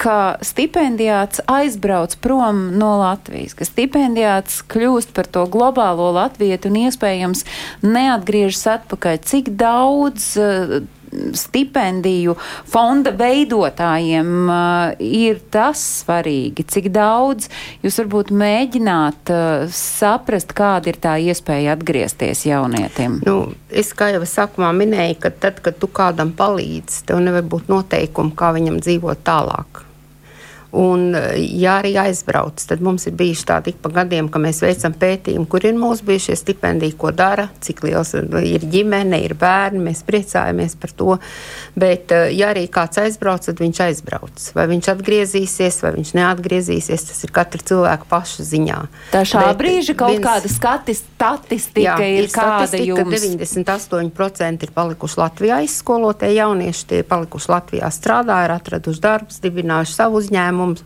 ka 0.00 0.16
stipendijāts 0.44 1.42
aizbrauc 1.50 2.16
prom 2.22 2.62
no 2.80 2.96
Latvijas, 3.00 3.54
ka 3.56 3.68
stipendijāts 3.68 4.60
kļūst 4.70 5.14
par 5.16 5.28
to 5.30 5.46
globālo 5.50 6.10
latvietu 6.16 6.70
un 6.70 6.80
iespējams 6.86 7.44
neatgriežas 7.86 8.66
atpakaļ, 8.76 9.20
cik 9.30 9.52
daudz 9.60 10.32
stipendiju 11.36 12.36
fonda 12.70 13.12
veidotājiem 13.16 14.50
ir 15.04 15.40
tas 15.52 15.82
svarīgi, 16.00 16.66
cik 16.70 16.90
daudz 16.94 17.50
jūs 17.84 18.00
varbūt 18.02 18.32
mēģināt 18.34 19.34
saprast, 19.74 20.54
kāda 20.56 20.92
ir 20.92 21.00
tā 21.02 21.16
iespēja 21.30 21.74
atgriezties 21.76 22.46
jaunietim? 22.48 23.20
Nu, 23.26 23.52
es 23.70 23.92
kā 23.96 24.12
jau 24.14 24.22
sākumā 24.26 24.72
minēju, 24.76 25.20
ka 25.26 25.34
tad, 25.46 25.62
kad 25.64 25.78
tu 25.82 25.90
kādam 25.90 26.34
palīdzi, 26.36 27.04
tev 27.10 27.22
nevar 27.24 27.46
būt 27.46 27.70
noteikumi, 27.72 28.36
kā 28.38 28.54
viņam 28.56 28.80
dzīvot 28.82 29.24
tālāk. 29.26 29.86
Un, 30.70 31.16
ja 31.36 31.80
arī 31.80 31.96
aizbrauc, 31.98 32.62
tad 32.62 32.82
mums 32.84 33.08
ir 33.10 33.16
bijuši 33.18 33.46
tādi 33.48 33.72
pa 33.74 33.90
gadiem, 33.90 34.28
ka 34.30 34.38
mēs 34.38 34.60
veicam 34.62 34.94
pētījumu, 34.94 35.48
kur 35.50 35.64
ir 35.66 35.74
mūsu 35.74 36.06
bijušie 36.06 36.36
stipendiji, 36.38 36.94
ko 37.00 37.10
dara, 37.10 37.48
cik 37.58 37.82
liels 37.88 38.14
ir 38.14 38.66
ģimene, 38.70 39.18
ir 39.26 39.34
bērni. 39.38 39.82
Mēs 39.88 40.04
priecājamies 40.06 40.76
par 40.78 40.94
to. 40.94 41.16
Bet, 41.74 42.14
ja 42.36 42.52
arī 42.54 42.68
kāds 42.70 43.00
aizbrauc, 43.02 43.48
tad 43.48 43.58
viņš 43.62 43.80
aizbrauc. 43.88 44.44
Vai 44.54 44.68
viņš 44.70 44.92
atgriezīsies, 44.94 45.80
vai 45.82 45.92
viņš 45.96 46.14
neatgriezīsies, 46.20 47.06
tas 47.10 47.26
ir 47.26 47.34
katra 47.34 47.66
cilvēka 47.72 48.06
paša 48.10 48.46
ziņā. 48.52 48.78
Tā 49.10 49.24
šā 49.26 49.42
Bet 49.48 49.58
brīža 49.64 49.98
kaut 49.98 50.14
viens, 50.14 50.22
kāda 50.22 50.52
skati, 50.54 50.94
statistika 50.94 51.82
jā, 51.82 51.98
ir, 52.06 52.28
ir 52.28 52.32
kāda 52.34 52.78
jums? 52.78 53.26
98% 53.50 54.68
ir 54.68 54.74
palikuši 54.76 55.18
Latvijā 55.18 55.60
izskolotie 55.66 56.30
jaunieši, 56.36 56.86
tie 56.86 57.02
ir 57.02 57.10
palikuši 57.10 57.50
Latvijā 57.50 57.90
strādā, 57.94 58.38
ir 58.46 58.54
atraduši 58.54 59.02
darbus, 59.02 59.42
dibinājuši 59.42 59.96
savu 59.98 60.20
uzņēmumu 60.20 60.59
uzņēmums. 60.60 60.84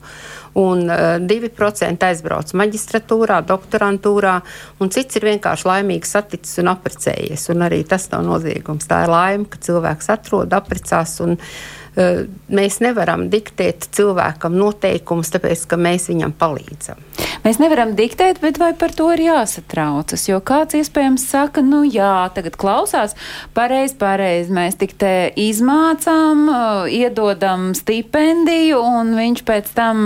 Un 0.55 0.87
uh, 0.87 1.19
2% 1.19 2.07
aizbrauc 2.07 2.53
maģistratūrā, 2.55 3.41
doktorantūrā, 3.43 4.35
un 4.79 4.91
cits 4.95 5.19
ir 5.19 5.27
vienkārši 5.27 5.67
laimīgs 5.67 6.15
saticis 6.15 6.61
un 6.63 6.71
apprecējies. 6.71 7.49
Un 7.51 7.67
arī 7.67 7.83
tas 7.85 8.07
nav 8.13 8.23
noziegums. 8.23 8.87
Tā 8.87 9.05
ir 9.05 9.11
laime, 9.11 9.49
ka 9.51 9.59
cilvēks 9.59 10.13
atrod, 10.15 10.55
apprecās. 10.55 11.19
Un, 11.25 11.35
uh, 11.35 11.84
mēs 11.95 12.81
nevaram 12.83 13.29
diktēt 13.31 13.89
cilvēkam 13.95 14.57
noteikumus, 14.59 15.31
tāpēc 15.35 15.67
ka 15.71 15.79
mēs 15.81 16.09
viņam 16.11 16.35
palīdzam. 16.39 17.01
Mēs 17.45 17.61
nevaram 17.61 17.93
diktēt, 17.99 18.41
bet 18.41 18.59
vai 18.59 18.73
par 18.79 18.95
to 18.97 19.11
ir 19.13 19.21
jāsatraucas? 19.27 20.25
Jo 20.31 20.41
kāds 20.45 20.79
iespējams 20.79 21.27
saka, 21.29 21.63
nu 21.65 21.83
jā, 21.85 22.27
tagad 22.35 22.57
klausās, 22.61 23.15
pareizi, 23.57 23.99
pareizi, 24.01 24.55
mēs 24.55 24.79
tik 24.81 24.97
te 25.01 25.15
izmācām, 25.39 26.49
iedodam 26.89 27.73
stipendiju, 27.77 28.81
un 28.81 29.15
viņš 29.19 29.45
pēc 29.47 29.73
tam 29.77 30.05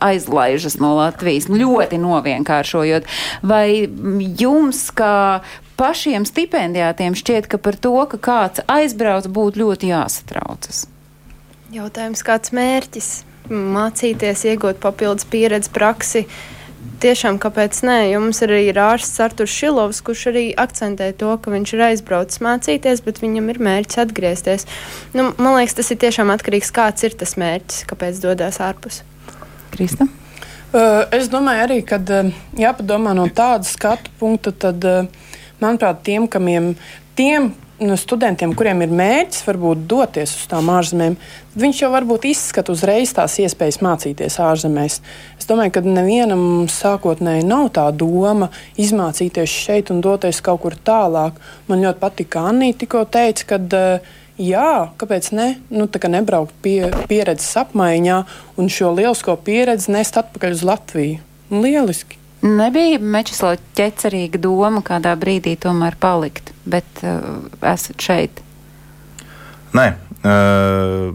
aizlaižas 0.00 0.78
no 0.82 0.94
Latvijas, 0.98 1.48
ļoti 1.50 1.98
novienkāršojot. 2.02 3.08
Vai 3.46 3.88
jums, 4.40 4.86
kā 4.96 5.40
pašiem 5.80 6.26
stipendijātiem, 6.28 7.16
šķiet, 7.18 7.50
ka 7.50 7.58
par 7.62 7.78
to, 7.80 7.96
ka 8.12 8.20
kāds 8.20 8.66
aizbrauc, 8.70 9.30
būtu 9.30 9.64
ļoti 9.64 9.90
jāsatraucas? 9.94 10.86
Jautājums, 11.70 12.24
kāds 12.26 12.54
mērķis? 12.56 13.10
mācīties, 13.50 14.46
iegūt 14.52 14.80
papildus 14.82 15.28
pieredzi, 15.30 15.70
praksi. 15.74 16.24
Tiešām, 17.00 17.36
kāpēc 17.40 17.82
nē? 17.84 17.96
Jo 18.12 18.20
mums 18.22 18.40
arī 18.44 18.62
ir 18.70 18.78
ārsts 18.80 19.20
Arthurs 19.24 19.52
Šilovs, 19.52 20.00
kurš 20.04 20.26
arī 20.32 20.44
akcentē 20.56 21.10
to, 21.16 21.32
ka 21.40 21.52
viņš 21.52 21.74
ir 21.76 21.84
aizbraucis 21.90 22.40
mācīties, 22.44 23.04
bet 23.04 23.20
viņam 23.20 23.52
ir 23.52 23.60
mērķis 23.68 24.02
atgriezties. 24.04 24.66
Nu, 25.16 25.30
man 25.36 25.58
liekas, 25.58 25.76
tas 25.80 25.92
ir 25.92 26.00
tiešām 26.00 26.32
atkarīgs, 26.32 26.72
kāds 26.76 27.04
ir 27.08 27.16
tas 27.20 27.36
mērķis, 27.40 27.84
kāpēc 27.90 28.20
dodas 28.24 28.60
ārpus. 28.64 29.02
Krista? 29.80 30.04
Uh, 30.70 31.06
es 31.16 31.30
domāju 31.32 31.64
arī, 31.64 31.78
ka 31.88 31.96
uh, 31.96 32.26
jāpadomā 32.60 33.14
no 33.16 33.24
tāda 33.32 33.64
skatu 33.64 34.12
punkta, 34.20 34.52
tad, 34.52 34.84
uh, 34.84 35.30
manuprāt, 35.62 36.02
tiem, 36.04 36.26
kamiem, 36.28 36.74
tiem, 37.16 37.48
nu, 37.80 37.96
studentiem, 37.96 38.52
kuriem 38.52 38.84
ir 38.84 38.92
mērķis 38.92 39.46
varbūt 39.46 39.86
doties 39.88 40.36
uz 40.36 40.44
tām 40.50 40.68
ārzemēm, 40.68 41.16
viņš 41.64 41.80
jau 41.80 41.90
varbūt 41.94 42.28
izskata 42.28 42.76
uzreiz 42.76 43.16
tās 43.16 43.38
iespējas 43.40 43.80
mācīties 43.80 44.36
ārzemēs. 44.44 45.00
Es 45.40 45.48
domāju, 45.48 45.78
ka 45.78 45.86
nevienam 45.88 46.44
sākotnēji 46.68 47.48
nav 47.48 47.72
tā 47.80 47.88
doma 47.96 48.52
izmācīties 48.76 49.58
šeit 49.64 49.94
un 49.96 50.04
doties 50.04 50.44
kaut 50.44 50.60
kur 50.66 50.76
tālāk. 50.76 51.40
Man 51.72 51.88
ļoti 51.88 52.04
patika 52.04 52.44
Anna 52.52 52.68
tikko 52.76 53.08
teica, 53.08 53.54
ka. 53.54 53.64
Uh, 53.64 54.16
Jā, 54.40 54.92
kāpēc 54.96 55.26
ne? 55.36 55.48
Nu, 55.68 55.84
tā 55.84 56.00
kā 56.00 56.08
nebraukt 56.08 56.54
pie, 56.64 56.88
pieredzes 57.10 57.52
apmaiņā 57.60 58.22
un 58.56 58.70
šo 58.72 58.94
lielisko 58.96 59.34
pieredzi 59.44 59.92
nest 59.92 60.16
atpakaļ 60.16 60.56
uz 60.56 60.64
Latviju. 60.64 61.18
Lieliski! 61.52 62.16
Nebija 62.40 62.96
Mečislau 63.04 63.58
ķecerīga 63.76 64.40
doma 64.40 64.80
kādā 64.80 65.12
brīdī 65.20 65.58
tomēr 65.60 65.98
palikt, 66.00 66.54
bet 66.64 67.02
uh, 67.04 67.42
esat 67.68 68.00
šeit. 68.00 68.40
Nē, 69.76 69.90
uh, 70.24 71.12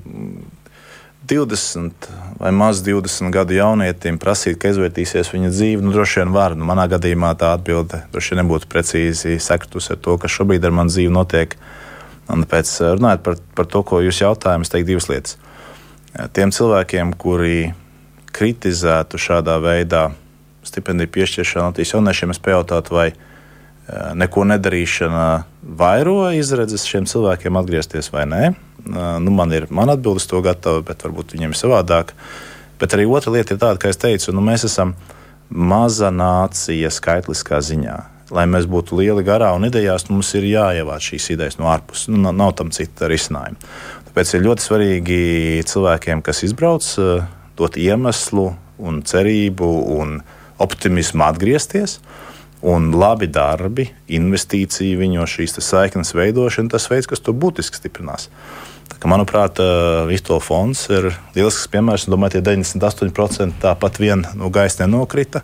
20 1.25 2.09
vai 2.37 2.51
maz 2.53 2.83
20 2.85 3.33
gadu 3.33 3.57
jaunietim 3.57 4.19
prasīt, 4.21 4.59
ka 4.61 4.69
izvērtīsies 4.69 5.31
viņa 5.33 5.49
dzīve, 5.49 5.81
nu, 5.81 5.95
droši 5.95 6.21
vien 6.21 6.35
var. 6.35 6.53
Nu, 6.53 6.67
manā 6.69 6.85
gadījumā 6.93 7.33
tā 7.41 7.55
atbilde 7.57 8.03
droši 8.13 8.35
vien 8.35 8.43
nebūtu 8.43 8.69
precīzi 8.69 9.39
sektus 9.41 9.89
ar 9.89 9.97
to, 9.97 10.19
kas 10.21 10.37
šobrīd 10.37 10.69
ar 10.69 10.77
mani 10.77 10.93
dzīvi 10.93 11.15
notiek. 11.15 11.57
Un 12.33 12.45
pēc 12.49 12.71
runājot 12.95 13.23
par, 13.25 13.39
par 13.57 13.67
to, 13.69 13.83
ko 13.85 14.01
jūs 14.01 14.21
jautājat, 14.23 14.65
es 14.65 14.71
teiktu 14.73 14.93
divas 14.93 15.09
lietas. 15.11 15.37
Tiem 16.33 16.53
cilvēkiem, 16.55 17.11
kuri 17.19 17.73
kritizētu 18.35 19.19
šādā 19.21 19.57
veidā 19.63 20.09
stipendiju 20.65 21.11
piešķiršanu 21.11 21.69
Latvijas 21.69 21.93
jauniešiem, 21.93 22.33
es 22.33 22.41
pajautātu, 22.41 22.95
vai 22.95 23.07
eh, 23.11 23.17
neko 24.17 24.47
nedarīšana 24.49 25.25
vairo 25.77 26.31
izredzes 26.35 26.87
šiem 26.89 27.07
cilvēkiem 27.09 27.59
atgriezties 27.61 28.11
vai 28.13 28.25
nē. 28.31 28.41
Eh, 28.49 29.03
nu, 29.21 29.33
man 29.35 29.53
ir 29.55 29.69
man 29.69 29.93
atbildes 29.93 30.27
to 30.31 30.41
gatava, 30.45 30.81
bet 30.87 31.05
varbūt 31.05 31.35
viņiem 31.35 31.53
ir 31.53 31.61
savādāk. 31.61 32.15
Bet 32.79 32.95
arī 32.95 33.05
otra 33.07 33.35
lieta 33.35 33.55
ir 33.55 33.61
tāda, 33.61 33.79
ka 33.79 33.91
es 33.91 34.01
teicu, 34.01 34.33
nu, 34.35 34.43
mēs 34.43 34.65
esam 34.67 34.95
maza 35.49 36.09
nācija 36.11 36.89
skaitliskā 36.91 37.61
ziņā. 37.63 37.99
Lai 38.33 38.47
mēs 38.49 38.65
būtu 38.65 38.97
lieli 38.97 39.21
garā 39.25 39.51
un 39.53 39.67
idejās, 39.67 40.07
mums 40.09 40.31
ir 40.37 40.47
jāievāc 40.49 41.11
šīs 41.11 41.29
idejas 41.35 41.59
no 41.59 41.69
ārpuses. 41.69 42.09
Nu, 42.09 42.31
nav, 42.33 42.55
tam 42.57 42.71
cita 42.73 43.09
risinājuma. 43.11 43.59
Tāpēc 44.07 44.33
ir 44.33 44.45
ļoti 44.47 44.65
svarīgi 44.65 45.19
cilvēkiem, 45.69 46.23
kas 46.25 46.41
izbrauc, 46.47 46.87
eh, 46.97 47.27
dot 47.55 47.77
iemeslu 47.77 48.47
un 48.79 49.01
cerību 49.05 49.69
un 49.99 50.21
optimismu 50.57 51.23
atgriezties. 51.27 51.99
Un 52.65 52.89
labi 52.97 53.27
darbi, 53.29 53.89
investīcija 54.09 54.97
viņos, 54.97 55.35
šīs 55.37 55.59
saiknes 55.61 56.15
veidošana, 56.17 56.71
tas 56.73 56.87
veids, 56.89 57.05
kas 57.11 57.21
to 57.21 57.33
būtiski 57.35 57.77
stiprinās. 57.77 58.29
Tā, 58.89 58.97
ka, 58.97 59.09
manuprāt, 59.09 59.59
Vistola 60.09 60.41
fonds 60.41 60.85
ir 60.93 61.11
lielisks 61.35 61.69
piemērs. 61.73 62.07
Domāju, 62.09 62.37
tie 62.37 62.43
98% 62.45 63.59
tāpat 63.61 63.99
vien 64.01 64.25
no 64.37 64.49
gaisa 64.53 64.85
nenokrita. 64.85 65.43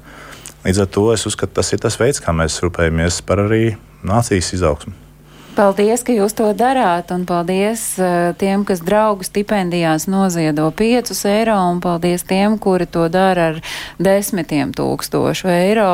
Līdz 0.62 0.84
ar 0.84 0.90
to 0.94 1.08
es 1.14 1.26
uzskatu, 1.26 1.56
tas 1.58 1.72
ir 1.74 1.80
tas 1.82 1.96
veids, 1.98 2.22
kā 2.22 2.34
mēs 2.36 2.60
rūpējamies 2.62 3.24
par 3.26 3.42
arī 3.48 3.64
nācijas 4.06 4.52
izaugsmu. 4.54 4.94
Paldies, 5.52 6.00
ka 6.08 6.14
jūs 6.16 6.32
to 6.38 6.46
darāt, 6.56 7.10
un 7.12 7.26
paldies 7.28 7.82
uh, 8.00 8.30
tiem, 8.40 8.62
kas 8.64 8.80
draugu 8.88 9.26
stipendijās 9.28 10.06
noziedo 10.08 10.70
5 10.80 11.12
eiro, 11.28 11.58
un 11.74 11.82
paldies 11.84 12.24
tiem, 12.30 12.56
kuri 12.62 12.88
to 12.88 13.10
dara 13.12 13.50
ar 13.52 13.60
desmitiem 14.00 14.72
tūkstošu 14.78 15.52
eiro. 15.52 15.90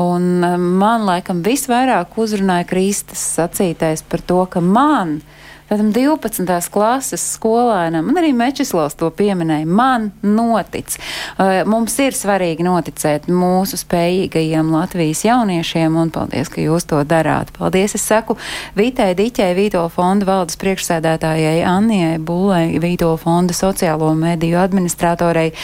Un 0.00 0.40
uh, 0.40 0.56
man 0.56 1.04
laikam 1.04 1.42
visvairāk 1.44 2.16
uzrunāja 2.16 2.64
Kristas 2.70 3.26
sacītais 3.34 4.06
par 4.08 4.24
to, 4.24 4.40
ka 4.48 4.64
man 4.64 5.18
Tādam 5.64 5.94
12. 5.96 6.44
klases 6.68 7.22
skolēnam, 7.38 8.10
un 8.12 8.18
arī 8.20 8.34
Mečislavs 8.36 8.98
to 9.00 9.08
pieminēja, 9.08 9.64
man 9.64 10.10
notic. 10.20 10.98
Mums 11.64 11.94
ir 12.04 12.12
svarīgi 12.12 12.66
noticēt 12.66 13.30
mūsu 13.32 13.78
spējīgajiem 13.80 14.68
Latvijas 14.74 15.22
jauniešiem, 15.24 15.96
un 15.96 16.12
paldies, 16.12 16.50
ka 16.52 16.60
jūs 16.60 16.84
to 16.90 17.00
darāt. 17.08 17.48
Paldies, 17.56 17.94
es 17.96 18.04
saku 18.04 18.36
Vitai 18.76 19.14
Diķai, 19.16 19.54
Vīto 19.56 19.86
fonda 19.94 20.28
valdes 20.28 20.60
priekšsēdētājai 20.60 21.64
Annijai 21.64 22.20
Bulai, 22.20 22.76
Vīto 22.84 23.14
fonda 23.22 23.56
sociālo 23.56 24.12
mediju 24.20 24.60
administratorei 24.60 25.54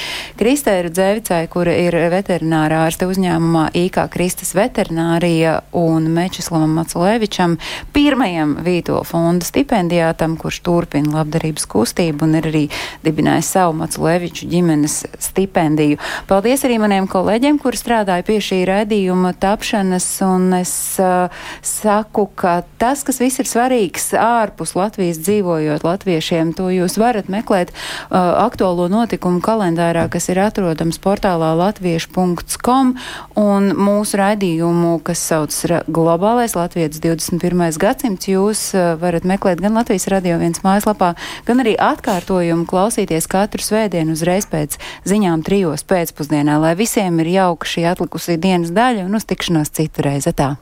Kristēru 0.40 0.94
Dzevicai, 0.96 1.42
kura 1.52 1.76
ir 1.76 1.98
veterinārā 2.16 2.86
ārste 2.86 3.10
uzņēmumā 3.10 3.66
IK 3.84 4.00
Kristas 4.16 4.56
veterinārija 4.56 5.58
un 5.76 6.08
Mečislavam 6.16 6.72
Maculēvičam, 6.80 7.60
pirmajam 7.92 8.56
Vīto 8.64 9.04
fonda 9.04 9.44
stipendijātam, 9.90 10.36
kurš 10.38 10.60
turpina 10.62 11.18
labdarības 11.18 11.66
kustību 11.66 12.24
un 12.24 12.36
ir 12.38 12.46
arī 12.46 12.62
dibinājis 13.02 13.50
savu 13.56 13.74
Maculēviču 13.80 14.46
ģimenes 14.50 15.06
stipendiju. 15.18 15.98
Paldies 16.28 16.62
arī 16.64 16.78
maniem 16.78 17.08
kolēģiem, 17.10 17.58
kuri 17.58 17.78
strādāja 17.78 18.22
pie 18.26 18.38
šī 18.38 18.62
raidījuma 18.68 19.32
tapšanas, 19.40 20.06
un 20.22 20.54
es 20.60 20.72
uh, 21.02 21.30
saku, 21.62 22.28
ka 22.38 22.62
tas, 22.78 23.02
kas 23.02 23.18
viss 23.20 23.40
ir 23.42 23.48
svarīgs 23.50 24.12
ārpus 24.14 24.76
Latvijas 24.78 25.18
dzīvojot 25.24 25.82
latviešiem, 25.84 26.54
to 26.54 26.70
jūs 26.70 26.98
varat 27.00 27.26
meklēt 27.32 27.72
uh, 27.74 28.44
aktuālo 28.44 28.86
notikumu 28.92 29.42
kalendārā, 29.42 30.06
kas 30.12 30.30
ir 30.30 30.38
atrodams 30.44 31.00
portālā 31.02 31.50
latviešu.com, 31.58 32.94
un 33.40 33.70
mūsu 33.74 34.22
raidījumu, 34.22 35.00
kas 35.02 35.26
sauc 35.32 35.50
Globālais 35.90 36.54
Latvijas 36.54 37.02
21. 37.02 37.74
gadsimts, 37.80 38.30
jūs 38.30 38.68
uh, 38.76 38.94
varat 39.00 39.26
meklēt 39.26 39.62
gan 39.64 39.79
Latvijas 39.80 40.10
radio 40.12 40.36
viens 40.36 40.60
mājaslapā, 40.60 41.14
gan 41.48 41.62
arī 41.62 41.72
atkārtojumu 41.80 42.66
klausīties 42.68 43.24
katru 43.32 43.64
svētdienu 43.64 44.12
uzreiz 44.12 44.44
pēc 44.50 44.76
ziņām 45.08 45.40
trijos 45.46 45.86
pēcpusdienā, 45.88 46.58
lai 46.60 46.74
visiem 46.76 47.22
ir 47.24 47.32
jauka 47.38 47.70
šī 47.70 47.88
atlikusī 47.94 48.36
dienas 48.36 48.74
daļa 48.76 49.08
un 49.08 49.16
uz 49.16 49.24
tikšanos 49.30 49.72
citu 49.80 50.04
reizi. 50.04 50.36
Tā. 50.36 50.58